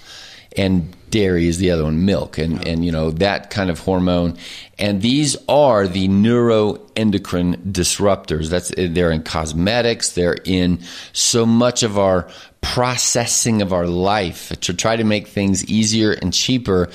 [0.55, 4.37] and dairy is the other one, milk, and and you know that kind of hormone,
[4.79, 8.49] and these are the neuroendocrine disruptors.
[8.49, 10.81] That's they're in cosmetics, they're in
[11.13, 12.29] so much of our
[12.61, 16.89] processing of our life to try to make things easier and cheaper,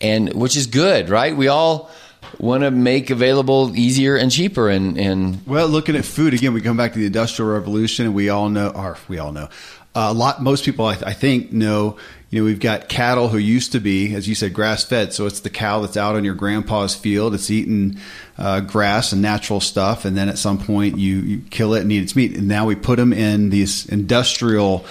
[0.00, 1.36] and which is good, right?
[1.36, 1.90] We all
[2.38, 6.60] want to make available easier and cheaper, and and Well, looking at food again, we
[6.60, 9.48] come back to the industrial revolution, and we all know, or we all know,
[9.94, 10.42] uh, a lot.
[10.42, 11.96] Most people, I, I think, know.
[12.30, 15.14] You know, we've got cattle who used to be, as you said, grass fed.
[15.14, 17.34] So it's the cow that's out on your grandpa's field.
[17.34, 17.98] It's eating
[18.36, 21.90] uh, grass and natural stuff, and then at some point you, you kill it and
[21.90, 22.36] eat its meat.
[22.36, 24.84] And now we put them in these industrial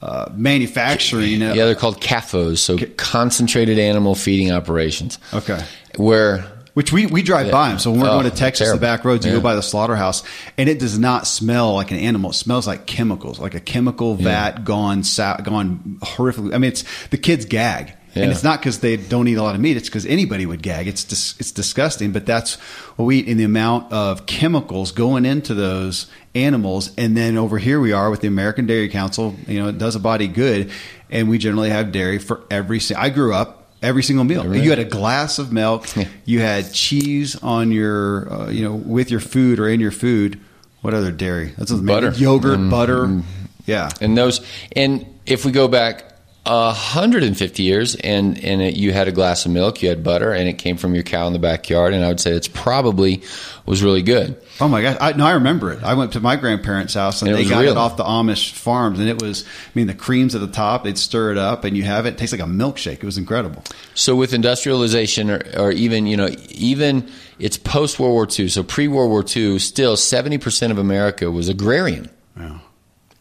[0.00, 1.40] uh, manufacturing.
[1.40, 5.18] yeah, they're called CAFOs, so concentrated animal feeding operations.
[5.34, 5.62] Okay.
[5.96, 6.46] where
[6.78, 7.80] Which we, we drive by them.
[7.80, 9.38] So when we're Oh, going to oh, Texas, the back roads, you Yeah.
[9.38, 10.22] go by the slaughterhouse,
[10.56, 12.30] and it does not smell like an animal.
[12.30, 16.54] It smells like chemicals, like a chemical vat gone sou- gone horrifically.
[16.54, 19.56] I mean, it's the kids gag, and it's not because they don't eat a lot
[19.56, 19.76] of meat.
[19.76, 20.86] It's because anybody would gag.
[20.86, 22.54] It's dis- it's disgusting, but that's
[22.94, 26.92] what we eat in the amount of chemicals going into those animals.
[26.96, 29.34] And then over here we are with the American Dairy Council.
[29.48, 30.70] You know, it does a body good,
[31.10, 32.80] and we generally have dairy for every.
[32.96, 33.57] I grew up.
[33.82, 34.42] Every single meal.
[34.42, 35.86] Every- You had a glass of milk.
[36.24, 40.40] You had cheese on your, uh, you know, with your food or in your food
[40.80, 41.54] What other dairy?
[41.58, 42.12] That's what Butter.
[42.16, 43.22] yogurt, Mm, butter.
[43.66, 43.88] Yeah.
[44.00, 44.40] And those,
[44.76, 46.04] and if we go back
[46.44, 50.48] 150 years and, and it, you had a glass of milk, you had butter, and
[50.48, 53.22] it came from your cow in the backyard, and I would say it's probably
[53.66, 54.40] was really good.
[54.60, 54.96] Oh my gosh!
[55.00, 55.82] I, no, I remember it.
[55.82, 57.72] I went to my grandparents' house and And they got real.
[57.72, 59.44] it off the Amish farms, and it was.
[59.44, 60.84] I mean, the creams at the top.
[60.84, 62.14] They'd stir it up, and you have it.
[62.14, 62.94] It tastes like a milkshake.
[62.94, 63.62] It was incredible.
[63.94, 68.62] So with industrialization, or, or even you know, even it's post World War II, so
[68.62, 72.10] pre World War II, still 70 percent of America was agrarian.
[72.36, 72.62] Wow.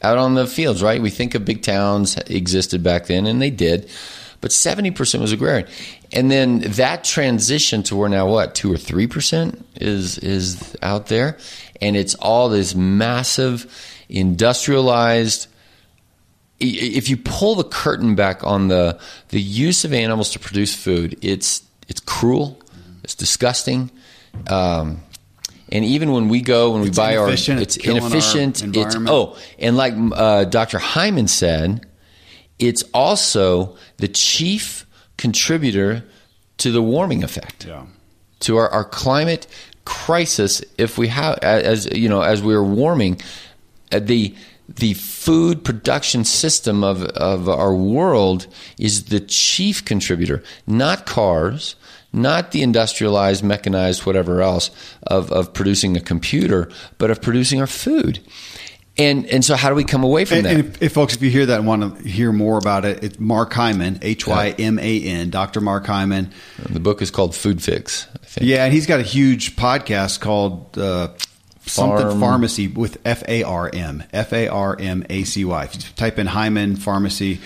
[0.02, 1.02] Out on the fields, right?
[1.02, 3.90] We think of big towns existed back then, and they did,
[4.42, 5.68] but 70% was agrarian.
[6.12, 11.38] And then that transition to where now what, 2 or 3% is is out there,
[11.82, 13.66] and it's all this massive
[14.10, 15.48] industrialized
[16.60, 21.18] if you pull the curtain back on the the use of animals to produce food,
[21.22, 22.60] it's it's cruel,
[23.04, 23.92] it's disgusting.
[24.48, 25.02] Um,
[25.72, 28.08] and even when we go when we It's buy our, inefficient, it's it's killing our
[28.08, 28.64] inefficient.
[28.76, 30.80] It's oh, and like uh, Dr.
[30.80, 31.86] Hyman said,
[32.60, 34.86] it's also the chief
[35.18, 36.04] contributor
[36.58, 37.86] to the warming effect Yeah.
[38.42, 39.48] to our, our climate
[39.86, 43.22] crisis if we have as you know as we're warming
[43.92, 44.36] uh, the
[44.68, 51.76] the food production system of, of our world is the chief contributor not cars
[52.18, 54.72] not the industrialized mechanized whatever else
[55.04, 58.20] of, of producing a computer but of producing our food
[58.98, 61.16] and and so how do we come away from And, that and if, if folks,
[61.16, 64.26] if you hear that and want to hear more about it, it's Mark Hyman, H
[64.26, 65.62] Y M A N, Dr.
[65.62, 66.32] Mark Hyman.
[66.68, 70.20] the book is called food fix i think Yeah, and he's got a huge podcast
[70.20, 71.10] called uh,
[71.68, 75.64] something Pharmacy with F A R M F A R M A C Y.
[75.66, 77.40] If you type in Hyman Pharmacy,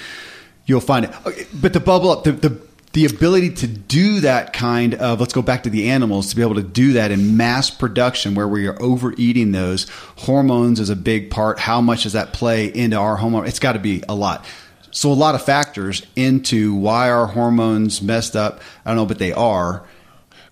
[0.65, 1.47] you'll find it.
[1.53, 2.31] But the bubble up the.
[2.31, 6.35] the the ability to do that kind of let's go back to the animals to
[6.35, 10.89] be able to do that in mass production where we are overeating those hormones is
[10.89, 11.59] a big part.
[11.59, 13.47] How much does that play into our hormone?
[13.47, 14.45] It's got to be a lot.
[14.91, 18.59] So a lot of factors into why our hormones messed up.
[18.85, 19.85] I don't know but they are.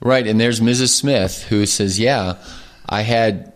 [0.01, 0.89] Right, and there's Mrs.
[0.89, 2.37] Smith who says, "Yeah,
[2.87, 3.51] I had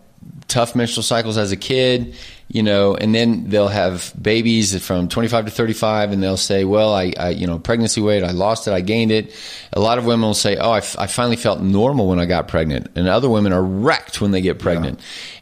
[0.48, 2.14] tough menstrual cycles as a kid,
[2.48, 6.94] you know, and then they'll have babies from 25 to 35, and they'll say, well,
[6.94, 9.32] I, I you know, pregnancy weight, I lost it, I gained it.
[9.72, 12.26] A lot of women will say, oh, I, f- I finally felt normal when I
[12.26, 15.00] got pregnant, and other women are wrecked when they get pregnant,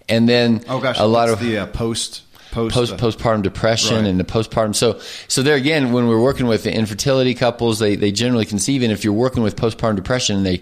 [0.09, 3.97] and then Oh gosh, a lot of the uh, post post post uh, postpartum depression
[3.97, 4.07] Right.
[4.07, 4.75] and the postpartum.
[4.75, 8.83] So so there again, when we're working with the infertility couples, they they generally conceive,
[8.83, 10.59] and if you're working with postpartum depression, and they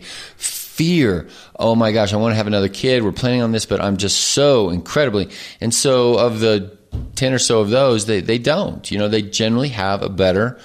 [0.71, 1.29] fear,
[1.59, 3.03] oh my gosh, I want to have another kid.
[3.03, 5.29] We're planning on this, but I'm just so incredibly.
[5.61, 6.77] And so of the
[7.17, 8.91] ten or so of those, they they don't.
[8.91, 10.59] You know, they generally have a better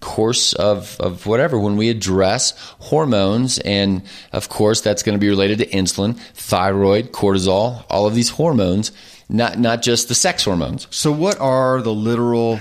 [0.00, 5.28] course of, of whatever when we address hormones and of course that's going to be
[5.28, 8.90] related to insulin thyroid cortisol all of these hormones
[9.28, 12.58] not not just the sex hormones So, what are the literal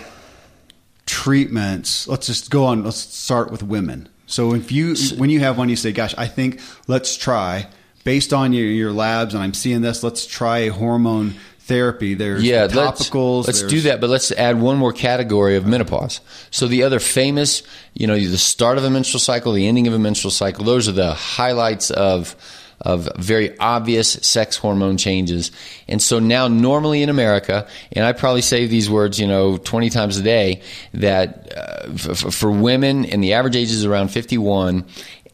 [1.12, 2.07] treatments?
[2.07, 2.84] Let's just go on.
[2.84, 4.07] Let's start with women.
[4.31, 7.67] So, if you when you have one, you say, "Gosh, I think let's try
[8.03, 10.03] based on your, your labs, and I'm seeing this.
[10.03, 13.47] Let's try a hormone therapy." There's yeah topicals.
[13.47, 16.99] let's, let's do that but let's add one more category of menopause so the other
[16.99, 17.63] famous
[17.93, 20.89] you know the start of a menstrual cycle the ending of a menstrual cycle those
[20.89, 22.35] are the highlights of
[22.81, 25.51] of very obvious sex hormone changes
[25.87, 29.89] and so now normally in america and i probably say these words you know 20
[29.89, 30.61] times a day
[30.93, 34.85] that uh, f- for women and the average age is around 51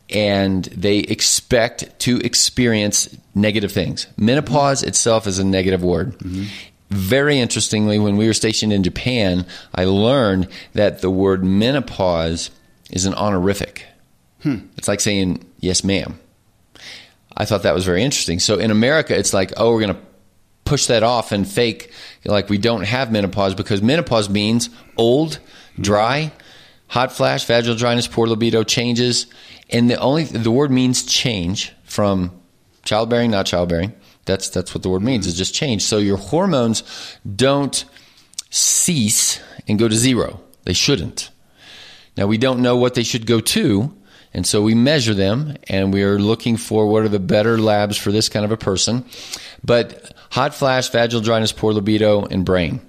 [0.09, 4.07] and they expect to experience negative things.
[4.15, 6.15] Menopause itself is a negative word.
[6.89, 12.49] Very interestingly, when we were stationed in Japan, I learned that the word menopause
[12.89, 13.83] is an honorific.
[14.77, 16.17] It's like saying, yes, ma'am.
[17.37, 18.39] I thought that was very interesting.
[18.39, 20.01] So in America, it's like, oh, we're going to
[20.65, 21.91] push that off and fake
[22.25, 25.39] like we don't have menopause because menopause means old,
[25.79, 26.31] dry,
[26.87, 29.27] hot flash, vaginal dryness, poor libido, changes,
[29.69, 32.31] and the only the word means change from
[32.83, 33.93] childbearing, not childbearing.
[34.25, 35.27] That's that's what the word means.
[35.27, 35.83] Is just change.
[35.83, 36.83] So your hormones
[37.35, 37.85] don't
[38.49, 40.41] cease and go to zero.
[40.63, 41.29] They shouldn't.
[42.17, 43.95] Now we don't know what they should go to,
[44.37, 47.97] and so we measure them, and we are looking for what are the better labs
[47.97, 49.03] for this kind of a person.
[49.65, 52.79] But hot flash, vaginal dryness, poor libido, and brain.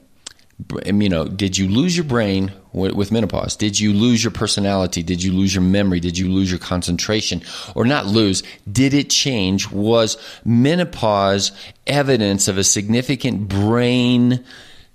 [0.60, 3.56] Br- You know, did you lose your brain wi- with menopause?
[3.56, 5.02] Did you lose your personality?
[5.02, 6.00] Did you lose your memory?
[6.00, 7.40] Did you lose your concentration?
[7.74, 8.42] Or not lose?
[8.70, 9.70] Did it change?
[9.70, 11.52] Was menopause
[11.86, 14.44] evidence of a significant brain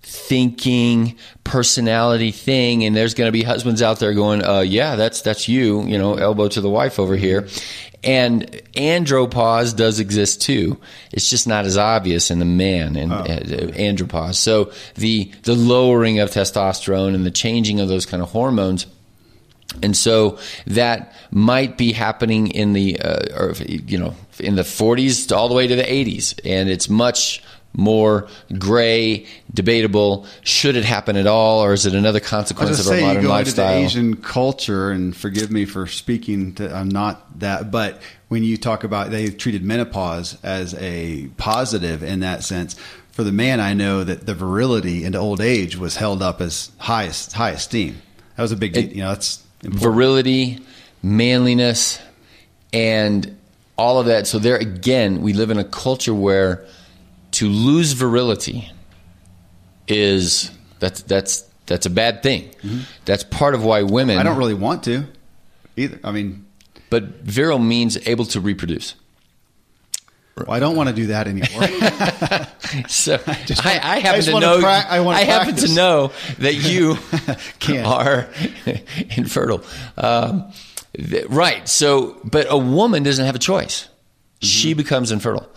[0.03, 5.21] thinking personality thing and there's going to be husbands out there going uh, yeah that's
[5.21, 7.47] that's you you know elbow to the wife over here.
[8.05, 8.43] And
[8.75, 10.77] andropause does exist too.
[11.13, 14.35] It's just not as obvious in the man and uh, andropause.
[14.35, 18.87] So the the lowering of testosterone and the changing of those kind of hormones
[19.81, 20.37] and so
[20.67, 25.55] that might be happening in the uh, or you know in the 40s all the
[25.55, 27.41] way to the 80s and it's much
[27.73, 30.25] more gray, debatable.
[30.43, 33.27] Should it happen at all, or is it another consequence of our say, modern you
[33.27, 33.73] go lifestyle?
[33.73, 36.53] Into the Asian culture, and forgive me for speaking.
[36.55, 42.03] To, I'm not that, but when you talk about they treated menopause as a positive
[42.03, 42.75] in that sense.
[43.11, 46.71] For the man, I know that the virility into old age was held up as
[46.79, 48.01] highest high esteem.
[48.35, 49.83] That was a big, it, you know, that's important.
[49.83, 50.59] virility,
[51.03, 51.99] manliness,
[52.71, 53.37] and
[53.77, 54.25] all of that.
[54.25, 56.65] So there again, we live in a culture where
[57.33, 58.71] to lose virility
[59.87, 62.49] is that's that's that's a bad thing.
[62.61, 62.79] Mm-hmm.
[63.05, 64.17] That's part of why women.
[64.17, 65.05] I don't really want to
[65.75, 65.99] either.
[66.03, 66.45] I mean,
[66.89, 68.95] but virile means able to reproduce.
[70.35, 72.87] Well, I don't want to do that anymore.
[72.87, 74.59] so I, want, I, I happen I to know.
[74.59, 76.97] Pra- I, I happen to know that you
[77.85, 78.27] are
[79.15, 79.63] infertile.
[79.95, 80.51] Um,
[80.95, 81.67] th- right.
[81.69, 83.83] So, but a woman doesn't have a choice.
[83.83, 84.45] Mm-hmm.
[84.47, 85.47] She becomes infertile.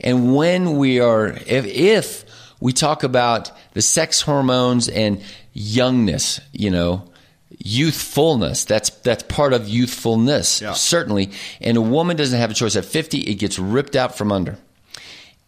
[0.00, 2.24] And when we are, if, if
[2.60, 5.22] we talk about the sex hormones and
[5.52, 7.10] youngness, you know,
[7.58, 10.72] youthfulness, that's, that's part of youthfulness, yeah.
[10.72, 11.30] certainly.
[11.60, 12.76] And a woman doesn't have a choice.
[12.76, 14.58] At 50, it gets ripped out from under.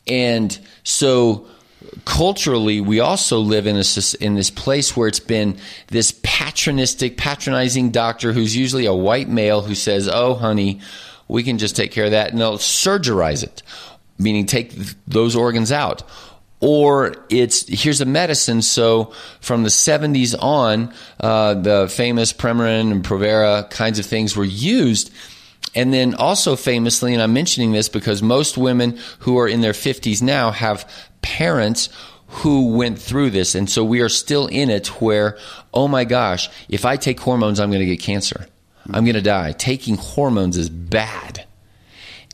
[0.06, 1.46] And so
[2.04, 3.84] culturally, we also live in, a,
[4.20, 9.62] in this place where it's been this patronistic, patronizing doctor who's usually a white male
[9.62, 10.80] who says, Oh, honey,
[11.28, 12.32] we can just take care of that.
[12.32, 13.62] And they'll surgerize it
[14.22, 14.72] meaning take
[15.06, 16.02] those organs out.
[16.60, 18.62] Or it's here's a medicine.
[18.62, 24.44] So from the 70s on, uh, the famous Premarin and Provera kinds of things were
[24.44, 25.10] used.
[25.74, 29.72] And then also famously, and I'm mentioning this because most women who are in their
[29.72, 30.88] 50s now have
[31.22, 31.88] parents
[32.28, 33.54] who went through this.
[33.54, 35.38] And so we are still in it where,
[35.74, 38.46] oh my gosh, if I take hormones, I'm going to get cancer.
[38.86, 39.52] I'm going to die.
[39.52, 41.46] Taking hormones is bad.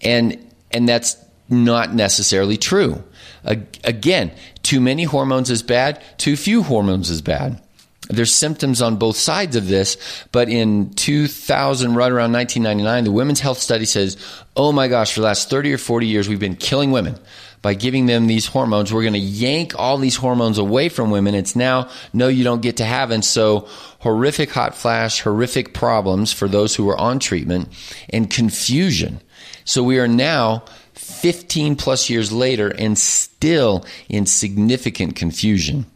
[0.02, 1.16] And, and that's
[1.48, 3.02] not necessarily true.
[3.44, 4.32] Again,
[4.62, 7.62] too many hormones is bad, too few hormones is bad.
[8.10, 9.98] There's symptoms on both sides of this,
[10.32, 14.16] but in 2000, right around 1999, the Women's Health Study says,
[14.56, 17.18] oh my gosh, for the last 30 or 40 years, we've been killing women
[17.60, 18.92] by giving them these hormones.
[18.92, 21.34] We're going to yank all these hormones away from women.
[21.34, 23.10] It's now, no, you don't get to have.
[23.10, 23.68] And so
[23.98, 27.68] horrific hot flash, horrific problems for those who are on treatment
[28.08, 29.20] and confusion.
[29.64, 30.64] So we are now
[30.98, 35.86] 15 plus years later and still in significant confusion.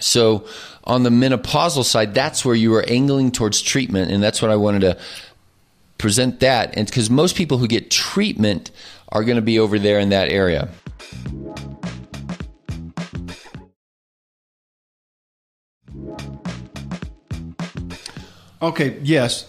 [0.00, 0.46] So,
[0.84, 4.56] on the menopausal side, that's where you are angling towards treatment, and that's what I
[4.56, 4.98] wanted to
[5.98, 6.76] present that.
[6.76, 8.70] And because most people who get treatment
[9.10, 10.68] are going to be over there in that area.
[18.62, 19.48] Okay, yes.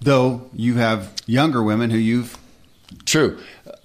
[0.00, 2.38] Though you have younger women who you've
[3.04, 3.38] True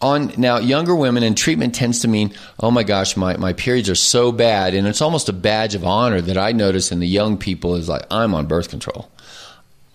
[0.05, 3.89] on now younger women and treatment tends to mean oh my gosh my, my periods
[3.89, 7.07] are so bad and it's almost a badge of honor that i notice in the
[7.07, 9.09] young people is like i'm on birth control.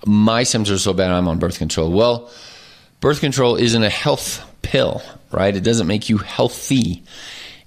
[0.06, 1.90] My symptoms are so bad i'm on birth control.
[1.92, 2.30] Well
[3.00, 5.02] birth control isn't a health pill
[5.32, 5.54] right?
[5.54, 7.02] It doesn't make you healthy.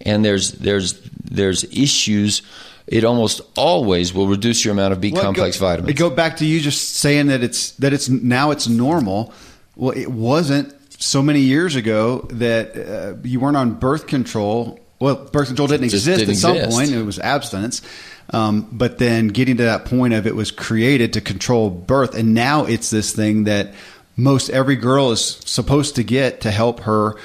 [0.01, 2.41] And there's there's there's issues.
[2.87, 5.97] It almost always will reduce your amount of B well, complex go, vitamins.
[5.97, 9.33] Go back to you just saying that it's that it's now it's normal.
[9.75, 10.73] Well, it wasn't
[11.03, 14.79] so many years ago that uh, you weren't on birth control.
[14.99, 16.77] Well, birth control didn't exist didn't at some exist.
[16.77, 16.91] point.
[16.91, 17.81] It was abstinence.
[18.29, 22.15] Um, but then getting to that point of it was created to control birth.
[22.15, 23.73] And now it's this thing that
[24.15, 27.15] most every girl is supposed to get to help her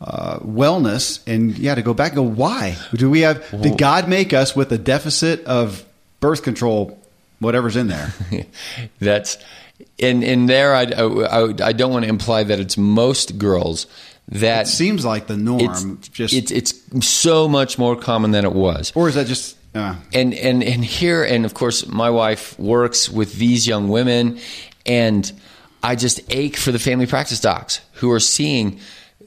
[0.00, 1.20] uh, wellness.
[1.26, 4.56] And yeah, to go back and go, why do we have, did God make us
[4.56, 5.84] with a deficit of
[6.20, 6.98] birth control,
[7.38, 8.14] whatever's in there?
[8.98, 9.36] That's,
[9.98, 13.86] and and there I, I, I don't want to imply that it's most girls
[14.28, 15.98] that it seems like the norm.
[15.98, 18.92] It's, just it's it's so much more common than it was.
[18.94, 19.96] Or is that just uh.
[20.12, 24.38] and and and here and of course my wife works with these young women
[24.84, 25.30] and
[25.82, 28.80] I just ache for the family practice docs who are seeing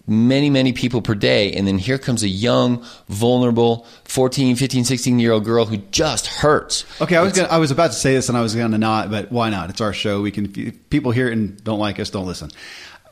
[0.09, 1.53] many, many people per day.
[1.53, 6.27] And then here comes a young, vulnerable 14, 15, 16 year old girl who just
[6.27, 6.85] hurts.
[7.01, 8.77] Okay, I was gonna, I was about to say this and I was going to
[8.77, 9.69] not, but why not?
[9.69, 10.21] It's our show.
[10.21, 10.51] We can,
[10.89, 12.51] people hear it and don't like us, don't listen.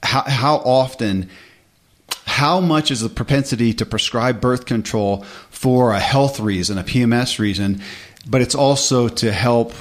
[0.04, 1.30] How, how often,
[2.26, 7.40] how much is the propensity to prescribe birth control for a health reason, a PMS
[7.40, 7.82] reason,
[8.28, 9.74] but it's also to help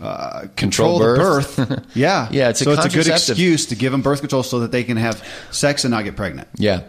[0.00, 1.56] uh, control, Control the birth.
[1.56, 1.86] birth.
[1.94, 4.60] yeah, Yeah, it's a so it's a good excuse to give them birth control so
[4.60, 6.48] that they can have sex and not get pregnant.
[6.56, 6.82] Yeah.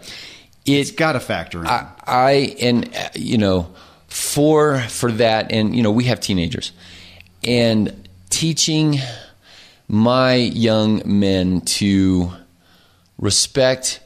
[0.64, 1.66] It's It, got to factor in.
[1.66, 3.68] I, I and uh, you know
[4.08, 6.72] for for that and you know we have teenagers
[7.44, 8.98] and teaching
[9.88, 12.32] my young men to
[13.18, 14.00] respect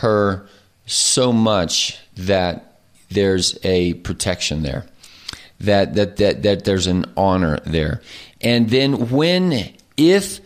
[0.00, 0.46] her
[0.86, 2.80] so much that
[3.10, 4.86] there's a protection there
[5.60, 8.00] that that that that there's an honor there
[8.40, 10.40] and then when if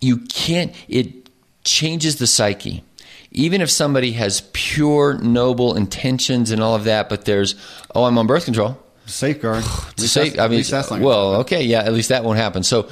[0.00, 1.28] you can't it
[1.64, 2.82] changes the psyche
[3.30, 7.54] even if somebody has pure noble intentions and all of that but there's
[7.94, 8.76] oh i'm on birth control
[9.06, 9.64] Safeguard.
[9.64, 11.94] At to least say, that's- I mean, least that's not gonna well, okay, yeah, at
[11.94, 12.62] least that won't happen.
[12.62, 12.90] So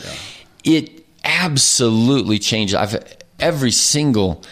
[0.65, 2.75] it absolutely changes.
[2.75, 2.97] I've
[3.39, 4.43] every single,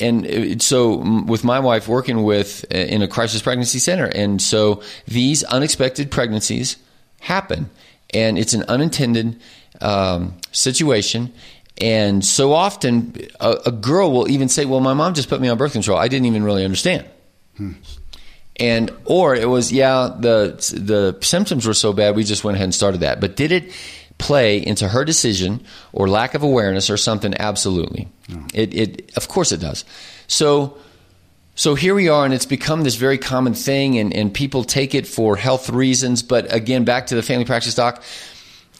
[0.00, 4.82] and so with my wife working with uh, in a crisis pregnancy center, and so
[5.06, 6.76] these unexpected pregnancies
[7.20, 7.68] happen,
[8.14, 9.40] and it's an unintended
[9.80, 11.32] um, situation.
[11.80, 15.48] And so often, a, a girl will even say, "Well, my mom just put me
[15.48, 15.96] on birth control.
[15.98, 17.06] I didn't even really understand."
[18.58, 22.64] and or it was yeah the the symptoms were so bad we just went ahead
[22.64, 23.72] and started that but did it
[24.18, 28.08] play into her decision or lack of awareness or something absolutely
[28.54, 29.84] it it of course it does
[30.26, 30.76] so
[31.58, 34.94] so here we are and it's become this very common thing and and people take
[34.94, 36.22] it for health reasons.
[36.22, 38.02] But again back to the family practice doc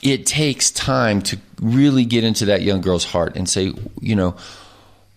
[0.00, 4.36] it takes time to really get into that young girl's heart and say you know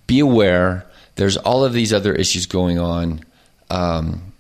[0.08, 0.88] be aware
[1.18, 3.24] there's all of these other issues going on
[3.70, 4.34] um,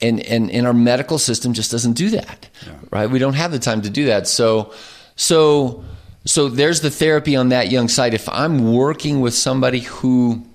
[0.00, 2.48] and, and and our medical system just doesn't do that
[2.90, 3.10] right?
[3.10, 4.26] We don't have the time to do that.
[4.26, 4.72] So
[5.16, 5.84] so
[6.24, 8.14] so there's the therapy on that young side.
[8.14, 10.46] If i'm working with somebody who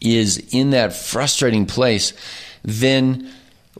[0.00, 2.12] is in that frustrating place
[2.62, 3.30] then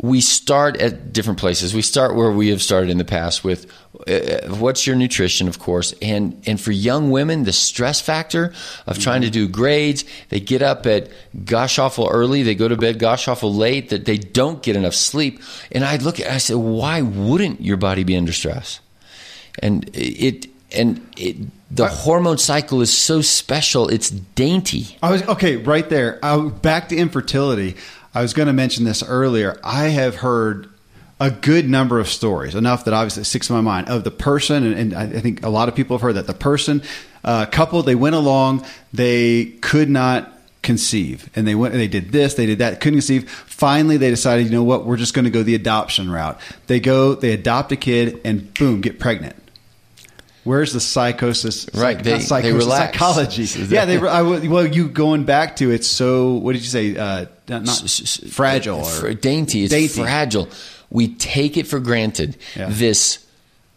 [0.02, 1.74] we start at different places.
[1.74, 3.70] We start where we have started in the past with
[4.08, 5.94] uh, what's your nutrition of course?
[6.00, 8.54] And and for young women the stress factor
[8.86, 11.10] of trying to do grades they get up at
[11.44, 14.94] gosh awful early they go to bed gosh awful late that they don't get enough
[14.94, 15.42] sleep.
[15.72, 18.80] And i look at i say why wouldn't your body be under stress?
[19.58, 21.36] And it and it
[21.70, 26.18] the hormone cycle is so special it's dainty I was okay right there.
[26.22, 27.76] I, back to infertility.
[28.14, 29.58] I was going to mention this earlier.
[29.62, 30.68] I have heard
[31.20, 34.64] a good number of stories, enough that obviously sticks in my mind, of the person,
[34.64, 36.82] and, and I think a lot of people have heard that the person,
[37.22, 42.34] uh, couple, they went along, they could not conceive, and they went, they did this,
[42.34, 43.30] they did that, couldn't conceive.
[43.30, 46.40] Finally, they decided, you know what, we're just going to go the adoption route.
[46.68, 49.36] They go, they adopt a kid, and boom, get pregnant.
[50.44, 51.66] Where's the psychosis?
[51.74, 52.92] Right, Psych- they- not they relax.
[52.98, 53.44] psychology.
[53.68, 53.98] Yeah, they.
[53.98, 56.34] I, well, you going back to it's so.
[56.34, 56.96] What did you say?
[56.96, 59.64] Uh, not, not S- s- fragile fr- or dainty.
[59.64, 60.00] It's dainty.
[60.02, 60.48] fragile.
[60.90, 62.36] We take it for granted.
[62.56, 62.68] Yeah.
[62.70, 63.24] This,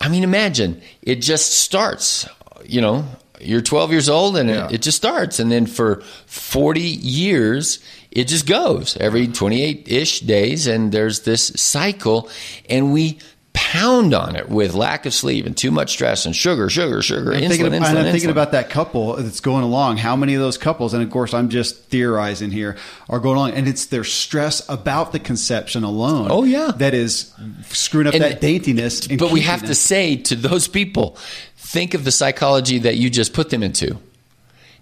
[0.01, 2.27] I mean, imagine it just starts.
[2.65, 3.05] You know,
[3.41, 4.67] you're 12 years old and Yeah.
[4.67, 10.19] it, it just starts, and then for 40 years it just goes every 28 ish
[10.21, 12.29] days, and there's this cycle,
[12.69, 13.17] and we
[13.53, 17.33] pound on it with lack of sleep and too much stress and sugar, sugar, sugar,
[17.33, 19.97] I'm insulin, thinking, insulin, and I'm thinking about that couple that's going along.
[19.97, 22.77] How many of those couples, and of course, I'm just theorizing here,
[23.09, 26.27] are going along, and it's their stress about the conception alone.
[26.31, 26.71] Oh, yeah.
[26.77, 27.31] that is
[27.69, 29.07] screwing up And- that daintiness.
[29.09, 31.17] and but we have to say to those people,
[31.57, 33.97] think of the psychology that you just put them into.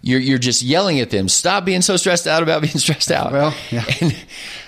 [0.04, 1.28] You're, you're just yelling at them.
[1.30, 3.32] Stop being so stressed out about being stressed out.
[3.32, 3.86] Well, yeah.
[4.02, 4.16] And,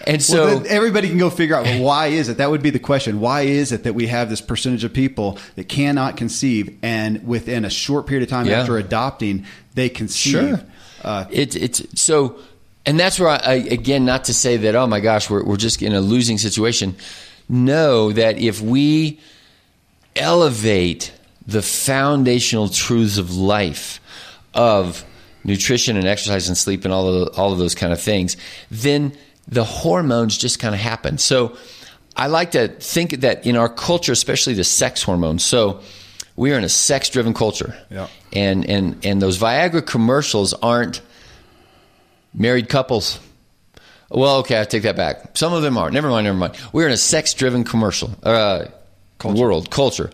[0.06, 2.38] and so, Well, everybody can go figure out well, why is it?
[2.38, 3.20] That would be the question.
[3.22, 7.64] Why is it that we have this percentage of people that cannot conceive, and within
[7.66, 8.60] a short period of time Yeah.
[8.60, 10.34] after adopting, they conceive?
[10.34, 10.62] sure.
[11.04, 12.38] Uh, it's it's so,
[12.86, 15.56] and that's where I, I again, not to say that oh my gosh, we're we're
[15.58, 16.96] just in a losing situation.
[17.50, 19.20] Know that if we
[20.16, 21.12] elevate
[21.48, 24.00] the foundational truths of life,
[24.54, 25.04] of
[25.44, 28.38] nutrition and exercise and sleep and all of all of those kind of things,
[28.72, 29.12] then
[29.48, 31.18] the hormones just kind of happen.
[31.18, 31.58] So
[32.16, 35.44] I like to think that in our culture, especially the sex hormones.
[35.44, 35.82] So
[36.36, 38.08] we are in a sex-driven culture, Yeah.
[38.32, 41.02] and and and those Viagra commercials aren't
[42.34, 43.20] married couples.
[44.10, 45.36] Well, okay, I take that back.
[45.38, 45.90] Some of them are.
[45.90, 46.56] Never mind, never mind.
[46.72, 48.66] We're in a sex-driven commercial uh,
[49.24, 50.12] world culture.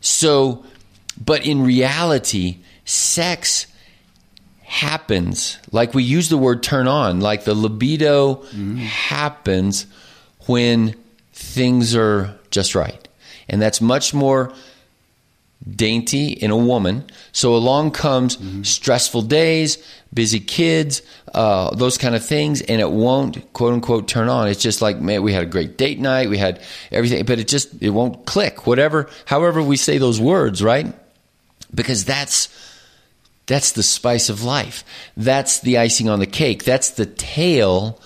[0.00, 0.64] So,
[1.22, 3.66] but in reality, sex
[4.74, 8.42] happens like we use the word turn on like the libido
[8.78, 9.86] happens
[10.46, 10.94] when
[11.32, 13.08] things are just right
[13.48, 14.52] and that's much more
[15.70, 17.04] dainty in a woman.
[17.32, 18.36] So along comes
[18.68, 19.78] stressful days,
[20.12, 21.02] busy kids,
[21.32, 24.48] uh, those kind of things, and it won't quote unquote turn on.
[24.48, 26.60] It's just like, man, we had a great date night, we had
[26.92, 28.66] everything, but it just it won't click.
[28.66, 30.92] Whatever, however we say those words, right?
[31.74, 32.48] Because that's
[33.46, 34.84] that's the spice of life.
[35.16, 36.64] That's the icing on the cake.
[36.64, 38.00] That's the tail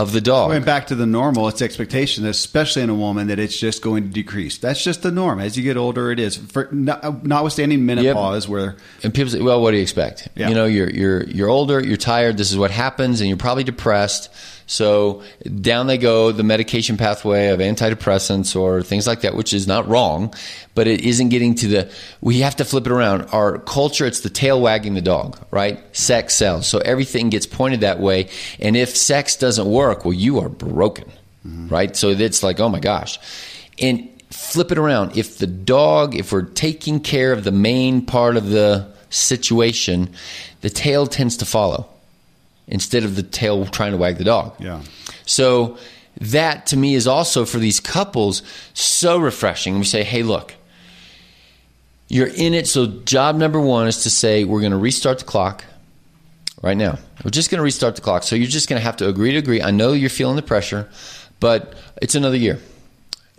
[0.00, 0.50] of the dog.
[0.50, 4.04] Going back to the normal, it's expectation, especially in a woman, that it's just going
[4.04, 4.58] to decrease.
[4.58, 5.40] That's just the norm.
[5.40, 6.36] As you get older, it is.
[6.36, 10.28] For, not, notwithstanding menopause, where And people say, "Well, what do you expect?
[10.34, 10.48] Yeah.
[10.48, 12.36] You know, you're you're you're older, you're tired.
[12.36, 14.30] This is what happens, and you're probably depressed.
[14.70, 15.24] So
[15.60, 19.88] down they go, the medication pathway of antidepressants or things like that, which is not
[19.88, 20.32] wrong,
[20.76, 21.92] but it isn't getting to the.
[22.20, 23.22] We have to flip it around.
[23.32, 25.80] Our culture, it's the tail wagging the dog, right?
[25.94, 28.28] Sex sells, so everything gets pointed that way.
[28.60, 31.10] And if sex doesn't work, well, you are broken,
[31.44, 31.66] mm-hmm.
[31.66, 31.96] right?
[31.96, 33.18] So it's like, oh my gosh,
[33.80, 35.16] and flip it around.
[35.16, 40.14] If the dog, if we're taking care of the main part of the situation,
[40.60, 41.88] the tail tends to follow
[42.70, 44.54] instead of the tail trying to wag the dog.
[44.58, 44.82] Yeah.
[45.26, 45.76] So
[46.20, 48.42] that to me is also for these couples
[48.72, 49.78] so refreshing.
[49.78, 50.54] We say, hey, look,
[52.08, 52.66] you're in it.
[52.66, 55.64] So job number one is to say, we're going to restart the clock
[56.62, 56.98] right now.
[57.24, 58.22] We're just going to restart the clock.
[58.22, 59.60] So you're just going to have to agree to agree.
[59.60, 60.88] I know you're feeling the pressure,
[61.40, 62.58] but it's another year.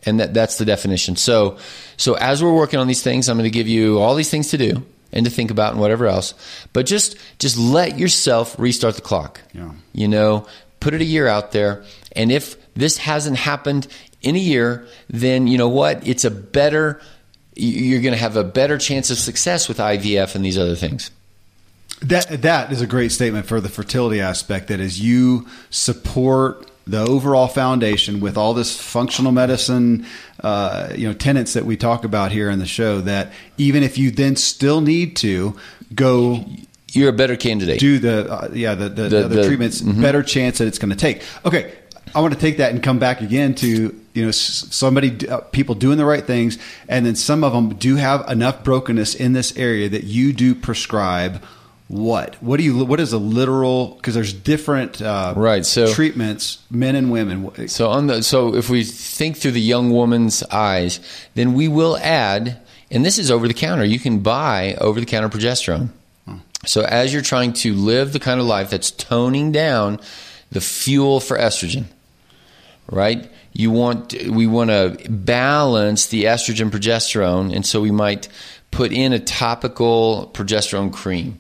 [0.04, 1.16] And that, that's the definition.
[1.16, 1.58] So,
[1.96, 4.50] so as we're working on these things, I'm going to give you all these things
[4.50, 6.34] to do and to think about and whatever else.
[6.74, 9.42] But just, just let yourself restart the clock.
[9.54, 9.72] Yeah.
[9.94, 10.48] You know,
[10.80, 11.84] put it a year out there.
[12.14, 13.88] And if this hasn't happened
[14.22, 16.08] in a year, then you know what?
[16.08, 17.02] It's a better,
[17.56, 21.12] you're going to have a better chance of success with IVF and these other things.
[22.02, 24.70] That that is a great statement for the fertility aspect.
[24.70, 30.06] That is, you support the overall foundation with all this functional medicine,
[30.44, 33.02] uh, you know, tenets that we talk about here in the show.
[33.02, 35.56] That even if you then still need to
[35.96, 36.46] go
[36.94, 37.80] You're a better candidate.
[37.80, 40.92] do the uh, yeah the the, The- the the- treatments, better chance that it's going
[40.92, 41.22] to take.
[41.46, 41.74] Okay,
[42.14, 43.68] I want to take that and come back again to
[44.14, 46.58] you know somebody uh, people doing the right things,
[46.90, 50.54] and then some of them do have enough brokenness in this area that you do
[50.56, 51.42] prescribe.
[51.92, 56.60] What what do you what is a literal because there's different uh, Right, so- treatments
[56.72, 61.02] men and women So on the so if we think through the young woman's eyes,
[61.36, 63.84] then we will add, and this is over the counter.
[63.84, 65.90] You can buy over the counter progesterone.
[66.66, 70.00] So as you're trying to live the kind of life that's toning down
[70.50, 71.86] the fuel for estrogen,
[72.90, 73.30] right?
[73.52, 78.30] You want we want to balance the estrogen progesterone, and so we might
[78.70, 81.38] put in a topical progesterone cream.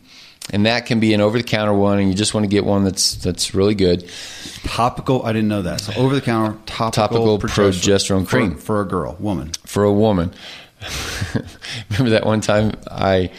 [0.54, 2.66] And that can be an over the counter one, and you just want to get
[2.66, 4.10] one that's that's really good.
[4.66, 8.56] topical I didn't know that so over the counter topical, Topical progesterone for- cream.
[8.58, 10.34] for, a girl woman for a woman.
[11.90, 13.32] Remember that one time I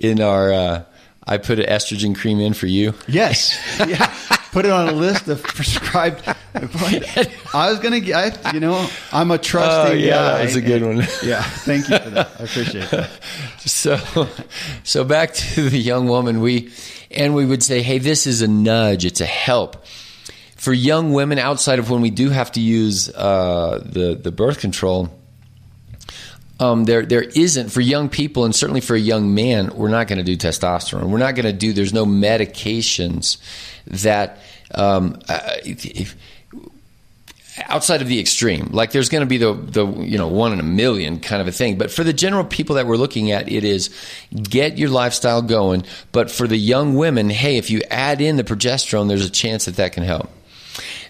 [0.00, 0.84] in our uh,
[1.26, 2.94] I put an estrogen cream in for you.
[3.06, 3.58] Yes.
[3.86, 4.12] Yeah.
[4.52, 6.22] Put it on a list of prescribed.
[6.54, 10.38] I was gonna, get- I, you know, I'm a trusting Oh, yeah, guy.
[10.38, 10.98] that was a good one.
[11.24, 12.30] Yeah, thank you for that.
[12.38, 13.10] I appreciate that.
[13.64, 13.96] So
[14.82, 16.72] so back to the young woman we
[17.12, 19.84] and we would say, "Hey, this is a nudge, it's a help."
[20.56, 24.58] For young women outside of when we do have to use uh, the the birth
[24.58, 25.10] control,
[26.58, 30.08] um, there there isn't for young people and certainly for a young man we're not
[30.08, 33.38] going to do testosterone we're not going to do there's no medications
[33.86, 34.38] that
[34.74, 36.16] um, uh, if,
[37.68, 40.60] outside of the extreme like there's going to be the the you know one in
[40.60, 43.50] a million kind of a thing but for the general people that we're looking at
[43.50, 43.90] it is
[44.32, 48.44] get your lifestyle going but for the young women hey if you add in the
[48.44, 50.30] progesterone there's a chance that that can help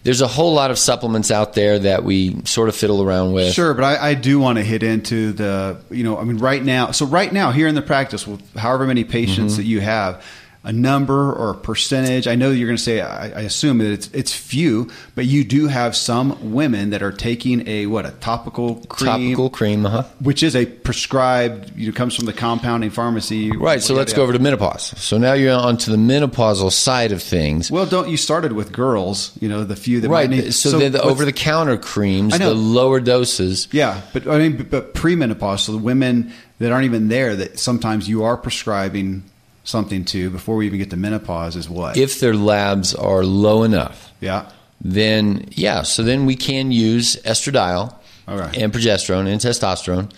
[0.02, 3.52] there's a whole lot of supplements out there that we sort of fiddle around with
[3.54, 6.60] Sure, but I, I do want to hit into the, you know, I mean, right
[6.60, 6.90] now.
[6.90, 9.62] So right now, here in the practice, with however many patients Mm-hmm.
[9.62, 10.24] that you have,
[10.64, 12.28] a number or a percentage.
[12.28, 13.00] I know you're going to say.
[13.00, 17.10] I, I assume that it's it's few, but you do have some women that are
[17.10, 20.04] taking a what a topical cream, topical cream uh-huh.
[20.20, 21.72] which is a prescribed.
[21.76, 23.50] You know, comes from the compounding pharmacy.
[23.56, 24.82] Right, so let's go over to menopause.
[25.00, 27.70] So now you're on to the menopausal side of things.
[27.70, 29.36] Well, don't you started with girls?
[29.40, 30.54] You know, the few that might right, need.
[30.54, 33.68] so, then the what's- over the counter creams, the lower doses.
[33.72, 37.58] Yeah, but I mean, but, but premenopause, so the women that aren't even there, that
[37.58, 39.24] sometimes you are prescribing
[39.64, 41.96] something to before we even get to menopause, is what?
[41.96, 44.50] If their labs are low enough, yeah,
[44.80, 47.94] then yeah, so then we can use estradiol
[48.28, 48.62] Okay.
[48.62, 50.12] and progesterone and testosterone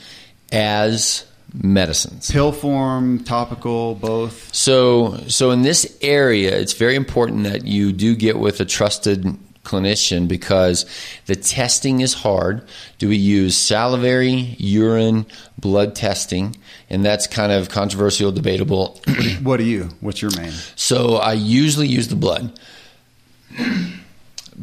[0.53, 1.25] as
[1.63, 2.31] medicines.
[2.31, 4.55] pill form, topical, both.
[4.55, 9.37] So, so in this area, it's very important that you do get with a trusted
[9.65, 10.87] clinician because
[11.27, 12.67] the testing is hard.
[12.99, 15.27] Do we use salivary, urine,
[15.59, 16.57] blood testing?
[16.91, 19.01] And that's kind of controversial, debatable.
[19.43, 19.91] What do you?
[20.01, 20.53] What's your main?
[20.77, 22.59] So I usually use the blood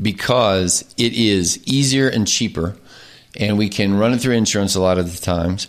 [0.01, 2.77] because it is easier and cheaper,
[3.37, 5.67] and we can run it through insurance a lot of the times.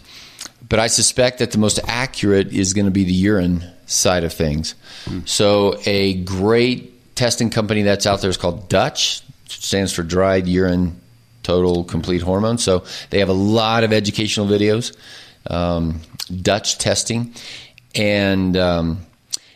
[0.68, 4.33] But I suspect that the most accurate is going to be the urine side of
[4.33, 4.74] things.
[5.05, 5.20] Hmm.
[5.26, 11.01] So a great testing company that's out there is called Dutch, stands for Dried Urine
[11.43, 12.59] Total Complete Hormone.
[12.59, 14.97] So they have a lot of educational videos,
[15.49, 16.01] um,
[16.41, 17.35] Dutch testing,
[17.95, 19.01] and um,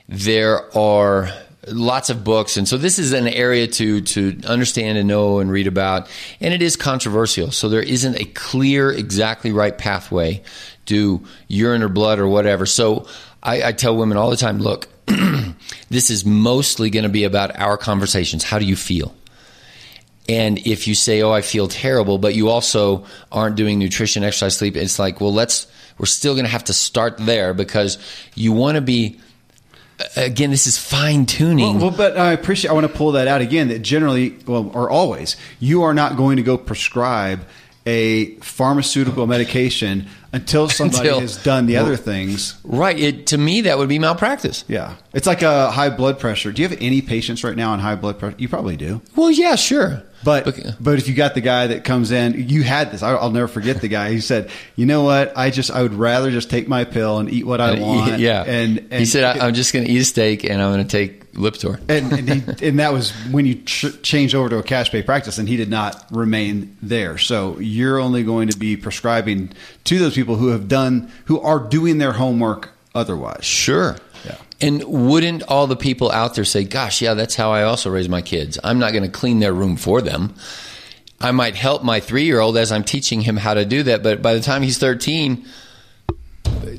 [0.09, 1.31] there are
[1.69, 2.57] lots of books.
[2.57, 6.09] And so this is an area to to understand and know and read about.
[6.41, 7.51] And it is controversial.
[7.51, 10.43] So there isn't a clear exactly right pathway
[10.87, 12.67] to urine or blood or whatever.
[12.67, 13.07] So
[13.43, 14.89] i, I tell women all the time look
[15.91, 19.15] this is mostly going to be about our conversations how do you feel
[20.29, 24.57] and if you say oh i feel terrible but you also aren't doing nutrition exercise
[24.57, 25.67] sleep it's like well let's
[25.99, 27.99] we're still going to have to start there because
[28.35, 29.19] you want to be
[30.17, 31.79] again, this is fine tuning.
[31.79, 32.71] Well, well, but I appreciate.
[32.71, 33.69] I want to pull that out again.
[33.69, 37.47] That generally, well, or always, you are not going to go prescribe
[37.87, 42.59] a pharmaceutical medication until somebody Until- has done the other things.
[42.65, 42.99] right.
[42.99, 44.65] It, to me, that would be malpractice.
[44.69, 46.53] Yeah, it's like a high blood pressure.
[46.53, 48.37] Do you have any patients right now on high blood pressure?
[48.39, 49.01] You probably do.
[49.15, 50.03] Well, yeah, sure.
[50.25, 50.71] But Okay.
[50.81, 53.03] but if you got the guy that comes in, you had this.
[53.03, 54.11] I, I'll never forget the guy.
[54.11, 55.37] He said, "You know what?
[55.37, 58.43] I just I would rather just take my pill and eat what I want." Yeah.
[58.43, 60.91] and, and he said, I'm just going to eat a steak and I'm going to
[60.91, 61.79] take Lipitor.
[61.89, 65.03] and and, he, and that was when you ch- changed over to a cash pay
[65.03, 67.19] practice, and he did not remain there.
[67.19, 69.53] So you're only going to be prescribing
[69.85, 73.45] to those people who have done, who are doing their homework otherwise.
[73.45, 73.97] Sure.
[74.25, 74.39] Yeah.
[74.61, 78.09] And wouldn't all the people out there say, gosh, yeah, that's how I also raise
[78.09, 78.59] my kids?
[78.65, 80.35] I'm not going to clean their room for them.
[81.21, 84.03] I might help my three year old as I'm teaching him how to do that.
[84.03, 85.47] But by the time he's 13,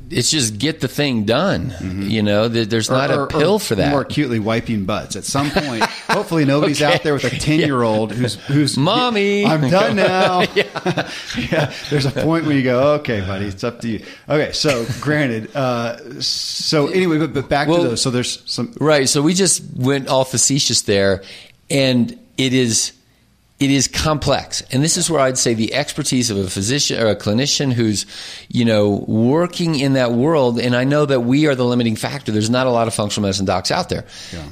[0.09, 1.74] it's just get the thing done.
[2.09, 3.91] You know, there's not Or- or- a pill or for that.
[3.91, 5.15] More acutely wiping butts.
[5.15, 6.93] At some point, hopefully nobody's Okay.
[6.95, 9.45] out there with a ten year old who's who's Mommy.
[9.45, 10.41] I'm done now.
[10.55, 11.74] yeah.
[11.89, 14.03] There's a point where you go, okay, buddy, it's up to you.
[14.30, 18.01] Okay, so granted, uh, so anyway, but, but back Well- to those.
[18.01, 18.74] So there's some.
[18.80, 19.07] Right.
[19.09, 21.24] So we just went all facetious there,
[21.70, 22.93] and it is
[23.59, 24.61] it is complex.
[24.71, 28.05] And this is where I'd say the expertise of a physician or a clinician who's,
[28.49, 30.59] you know, working in that world.
[30.59, 32.31] And I know that we are the limiting factor.
[32.31, 34.05] There's not a lot of functional medicine docs out there.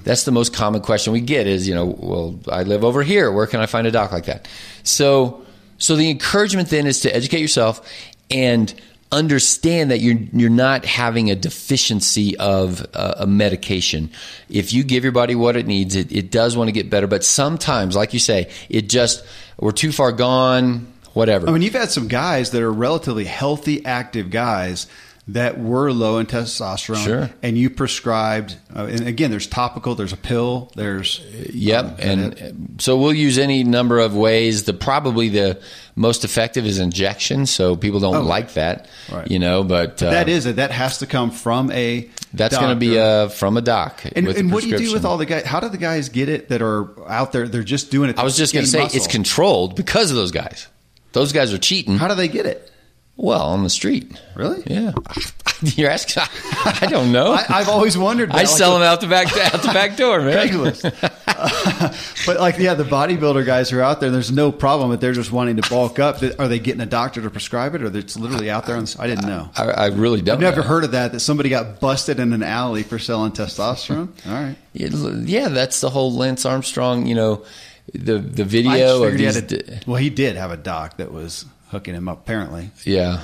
[0.03, 3.31] That's the most common question we get is, you know, well, I live over here.
[3.31, 4.47] Where can I find a doc like that?
[4.81, 5.45] So,
[5.77, 7.87] so the encouragement then is to educate yourself
[8.31, 8.73] and
[9.15, 14.11] understand that you're you're not having a deficiency of uh, a medication.
[14.49, 17.07] If you give your body what it needs, it, it does want to get better.
[17.07, 19.25] But sometimes, like you say, it just
[19.57, 20.91] we're too far gone.
[21.13, 21.47] Whatever.
[21.47, 24.87] I mean, you've had some guys that are relatively healthy, active guys
[25.29, 27.29] that were low in testosterone, Sure.
[27.41, 28.55] and you prescribed.
[28.75, 31.19] Uh, and again, there's topical, there's a pill, there's
[31.51, 34.63] Yep, um, and it- uh, so we'll use any number of ways.
[34.65, 35.59] The probably the
[35.95, 37.47] most effective is injection.
[37.47, 38.21] So people don't Oh.
[38.21, 39.29] like that, Right.
[39.31, 39.63] you know.
[39.63, 40.57] But uh, that is it.
[40.57, 42.07] That has to come from a.
[42.33, 43.01] that's going to be doctor.
[43.01, 44.01] uh, from a doc.
[44.15, 45.45] And, with a what do you do with all the guys?
[45.45, 47.47] How do the guys get it that are out there?
[47.47, 48.19] They're just doing it.
[48.19, 50.67] I was just going to say gain it's controlled because of those guys.
[51.13, 51.97] Those guys are cheating.
[51.97, 52.69] How do they get it?
[53.17, 54.21] Well, on the street.
[54.35, 54.61] Really?
[54.67, 54.91] Yeah.
[55.61, 56.23] You're asking.
[56.65, 57.31] I don't know.
[57.31, 58.29] I, I've always wondered.
[58.31, 60.49] I that, sell like them out the back out the back door, man.
[60.49, 62.25] Craigslist.
[62.25, 64.11] but like, yeah, the bodybuilder guys who are out there.
[64.11, 66.21] There's no problem, but they're just wanting to bulk up.
[66.39, 68.75] Are they getting a doctor to prescribe it, or it's literally out there?
[68.75, 69.49] On, I didn't know.
[69.55, 70.35] I, I really don't.
[70.35, 70.67] I've never know.
[70.67, 71.13] heard of that.
[71.13, 74.09] That somebody got busted in an alley for selling testosterone.
[74.27, 74.55] All right.
[74.73, 77.05] Yeah, that's the whole Lance Armstrong.
[77.05, 77.45] You know,
[77.93, 79.37] the the video of he these.
[79.37, 81.45] a, well, he did have a doc that was
[81.75, 82.19] hooking him up.
[82.19, 83.21] Apparently, yeah.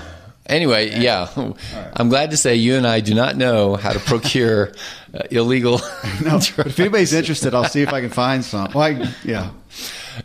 [0.48, 1.30] Anyway, yeah,
[1.94, 4.74] I'm glad to say you and I do not know how to procure
[5.14, 5.80] uh, illegal.
[6.24, 6.40] no.
[6.58, 8.70] But if anybody's interested, I'll see if I can find some.
[8.74, 9.52] Well, I, yeah.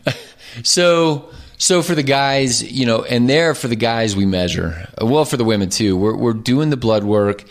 [0.63, 4.89] So, so for the guys, you know, and there for the guys we measure.
[5.01, 5.97] Uh, Well, for the women too.
[5.97, 7.45] We're we're doing the blood work,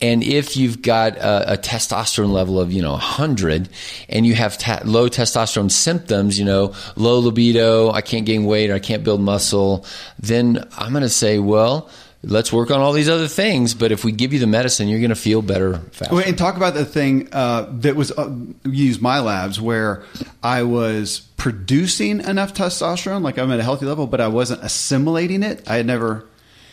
[0.00, 3.68] and if you've got a, a testosterone level of you know 100,
[4.08, 8.70] and you have ta- low testosterone symptoms, you know, low libido, I can't gain weight,
[8.70, 9.86] or I can't build muscle,
[10.18, 11.90] then I'm going to say, well.
[12.26, 14.98] Let's work on all these other things, but if we give you the medicine, you're
[14.98, 16.22] going to feel better faster.
[16.22, 18.34] And talk about the thing uh, that was uh,
[18.64, 20.04] used my labs where
[20.42, 25.42] I was producing enough testosterone, like I'm at a healthy level, but I wasn't assimilating
[25.42, 25.68] it.
[25.68, 26.24] I had never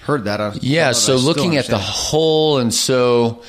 [0.01, 0.41] heard that.
[0.41, 3.43] I, Yeah, so still looking at the whole, and so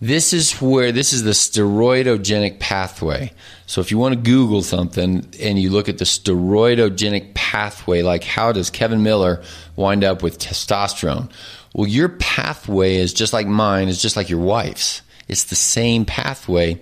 [0.00, 3.32] this is where this is the steroidogenic pathway.
[3.66, 8.24] So if you want to Google something and you look at the steroidogenic pathway, like
[8.24, 9.42] how does Kevin Miller
[9.76, 11.30] wind up with testosterone?
[11.74, 15.02] Well, your pathway is just like mine, is just like your wife's.
[15.26, 16.80] It's the same pathway,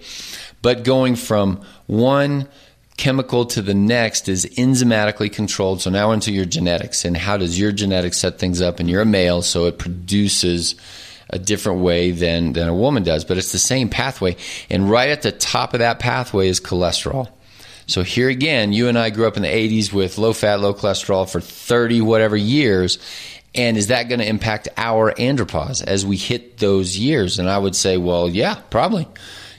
[0.63, 2.49] but going from one
[2.97, 5.83] chemical to the next is enzymatically controlled.
[5.83, 8.81] So now into your genetics and how does your genetics set things up?
[8.81, 10.77] And you're a male, so it produces
[11.29, 14.37] a different way than, than a woman does, but it's the same pathway.
[14.71, 17.29] And right at the top of that pathway is cholesterol.
[17.87, 20.75] So here again, you and I grew up in the 80s with low fat, low
[20.75, 22.99] cholesterol for 30 whatever years.
[23.55, 27.39] And is that going to impact our andropause as we hit those years?
[27.39, 29.09] And I would say, well, yeah, probably.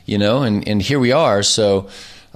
[0.06, 1.44] You know, and, and here we are.
[1.44, 1.90] So,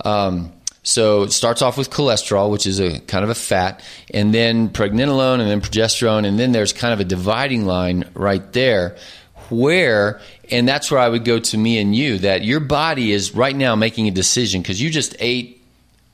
[0.04, 0.52] um,
[0.84, 4.70] so it starts off with cholesterol, which is a kind of a fat, and then
[4.70, 8.98] pregnenolone, and then progesterone, and then there's kind of a dividing line right there
[9.52, 13.36] where, and that's where I would go to me and you, that your body is
[13.36, 15.60] right now making a decision because you just ate.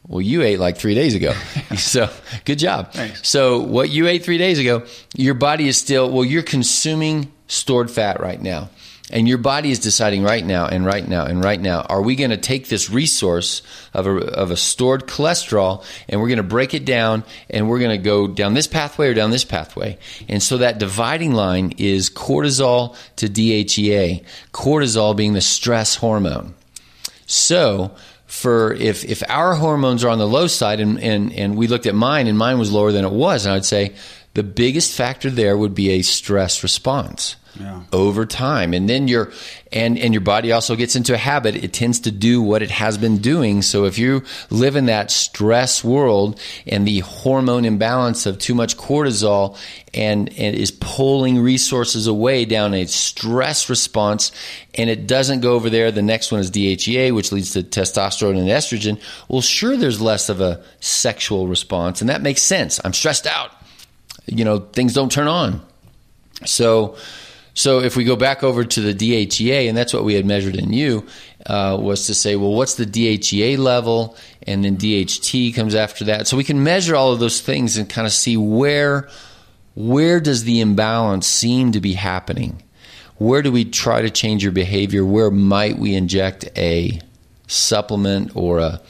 [0.07, 1.33] Well, you ate like three days ago.
[1.77, 2.09] so
[2.45, 2.93] good job.
[2.93, 3.27] Thanks.
[3.27, 7.91] So what you ate three days ago, your body is still, well, you're consuming stored
[7.91, 8.69] fat right now.
[9.09, 12.15] And your body is deciding right now and right now and right now, are we
[12.15, 13.61] going to take this resource
[13.93, 17.79] of a, of a stored cholesterol and we're going to break it down and we're
[17.79, 19.97] going to go down this pathway or down this pathway?
[20.27, 26.53] And so that dividing line is cortisol to DHEA, cortisol being the stress hormone.
[27.27, 27.95] So,
[28.25, 31.85] for if, if our hormones are on the low side and, and, and we looked
[31.85, 33.95] at mine and mine was lower than it was, and I would say
[34.33, 37.83] the biggest factor there would be a stress response Yeah.
[37.91, 38.73] over time.
[38.73, 39.31] And then your
[39.71, 41.55] and and your body also gets into a habit.
[41.55, 43.61] It tends to do what it has been doing.
[43.61, 48.77] So if you live in that stress world and the hormone imbalance of too much
[48.77, 49.57] cortisol
[49.93, 54.31] and and is pulling resources away down a stress response
[54.75, 58.37] and it doesn't go over there the next one is DHEA which leads to testosterone
[58.37, 59.01] and estrogen.
[59.27, 62.79] Well sure there's less of a sexual response and that makes sense.
[62.83, 63.51] I'm stressed out.
[64.27, 65.61] You know things don't turn on.
[66.45, 66.97] So,
[67.57, 70.55] so if we go back over to the DHEA, and that's what we had measured
[70.55, 71.07] in you,
[71.47, 76.27] uh, was to say, well, what's the DHEA level, and then DHT comes after that.
[76.27, 79.09] So we can measure all of those things and kind of see where
[79.73, 82.61] where does the imbalance seem to be happening.
[83.17, 85.03] Where do we try to change your behavior?
[85.03, 87.01] Where might we inject a
[87.47, 88.81] supplement or a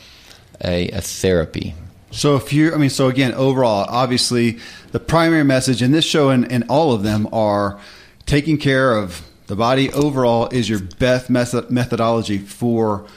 [0.62, 1.74] a, a therapy?
[2.12, 4.60] So if you, I mean, so again, overall, obviously,
[4.92, 7.80] the primary message in this show and, and all of them are
[8.28, 9.92] taking care of the body.
[9.92, 13.08] Overall, is your best method, methodology for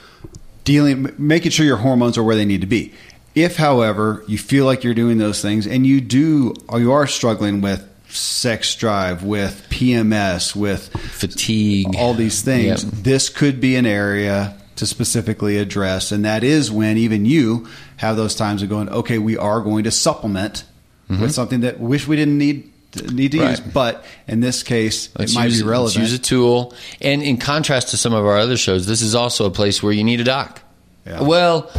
[0.65, 2.95] dealing, making sure your hormones are where they need to be.
[3.35, 7.07] If, however, you feel like you're doing those things and you do, or you are
[7.07, 11.95] struggling with sex drive, with PMS, with Fatigue.
[11.97, 12.93] all these things, Yep.
[12.93, 16.11] this could be an area to specifically address.
[16.11, 19.85] And that is when even you have those times of going, okay, we are going
[19.85, 20.65] to supplement
[21.09, 21.29] with mm-hmm.
[21.29, 22.71] something that wish we didn't need
[23.12, 23.41] need to.
[23.41, 23.51] Right.
[23.51, 23.61] use.
[23.61, 25.97] But in this case, Let's it might use, be relevant.
[25.97, 26.74] Let's use a tool.
[27.01, 29.93] And in contrast to some of our other shows, this is also a place where
[29.93, 30.62] you need a doc.
[31.07, 31.22] Yeah.
[31.22, 31.70] Well,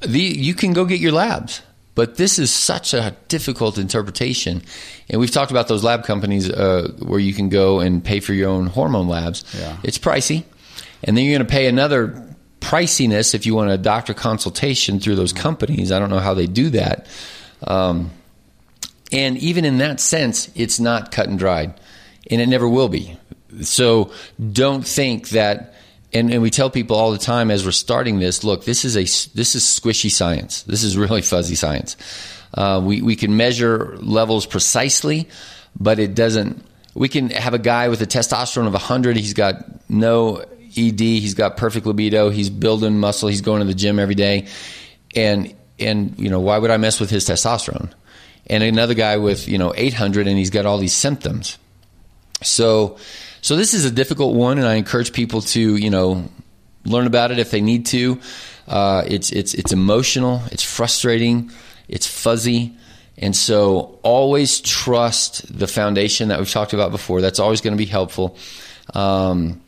[0.00, 1.62] the you can go get your labs,
[1.94, 4.62] but this is such a difficult interpretation.
[5.08, 8.32] And we've talked about those lab companies uh, where you can go and pay for
[8.32, 9.44] your own hormone labs.
[9.58, 9.76] Yeah.
[9.82, 10.44] It's pricey,
[11.02, 12.28] and then you're going to pay another
[12.60, 15.90] priciness if you want a doctor consultation through those companies.
[15.90, 17.06] I don't know how they do that.
[17.66, 18.10] Um,
[19.12, 21.74] and even in that sense, it's not cut and dried,
[22.30, 23.16] and it never will be.
[23.60, 24.10] So
[24.52, 25.74] don't think that.
[26.14, 28.96] And, and we tell people all the time as we're starting this, look, this is
[28.96, 29.04] a
[29.34, 30.62] this is squishy science.
[30.64, 31.96] This is really fuzzy science.
[32.54, 35.28] Uh, we we can measure levels precisely,
[35.78, 36.64] but it doesn't.
[36.94, 39.16] We can have a guy with a testosterone of 100.
[39.16, 40.44] He's got no
[40.76, 41.00] ED.
[41.00, 42.28] He's got perfect libido.
[42.28, 43.30] He's building muscle.
[43.30, 44.48] He's going to the gym every day,
[45.16, 47.90] and and you know why would I mess with his testosterone?
[48.46, 51.58] And another guy with you know 800 and he's got all these symptoms.
[52.42, 52.98] So
[53.40, 56.28] so this is a difficult one and i encourage people to you know
[56.84, 58.20] learn about it if they need to.
[58.66, 61.50] Uh, it's it's it's emotional it's frustrating
[61.88, 62.76] it's fuzzy
[63.18, 67.20] and so always trust the foundation that we've talked about before.
[67.20, 68.36] That's always going to be helpful.
[68.94, 69.62] Um,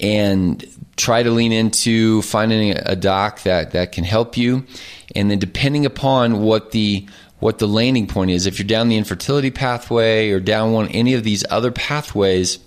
[0.00, 0.64] and
[0.96, 4.66] try to lean into finding a doc that, that can help you.
[5.14, 7.06] And then depending upon what the
[7.40, 8.46] what the landing point is.
[8.46, 12.58] If you're down the infertility pathway or down one any of these other pathways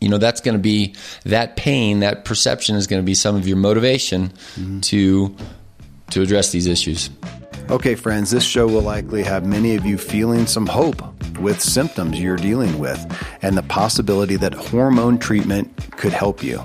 [0.00, 3.34] you know that's going to be that pain that perception is going to be some
[3.34, 4.80] of your motivation mm-hmm.
[4.80, 5.34] to
[6.10, 7.10] to address these issues.
[7.70, 11.02] Okay, friends, this show will likely have many of you feeling some hope
[11.38, 12.98] with symptoms you're dealing with
[13.42, 16.62] and the possibility that hormone treatment could help you.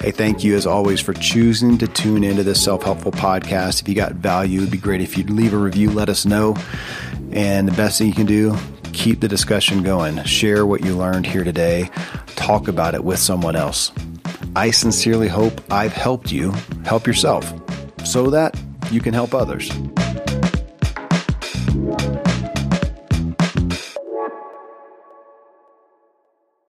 [0.00, 3.82] Hey, thank you as always for choosing to tune into this self helpful podcast.
[3.82, 6.56] If you got value, it'd be great if you'd leave a review, let us know.
[7.32, 8.56] And the best thing you can do,
[8.94, 10.24] keep the discussion going.
[10.24, 11.90] Share what you learned here today.
[12.28, 13.92] Talk about it with someone else.
[14.56, 16.52] I sincerely hope I've helped you
[16.86, 17.52] help yourself
[18.02, 18.58] so that
[18.90, 19.70] you can help others.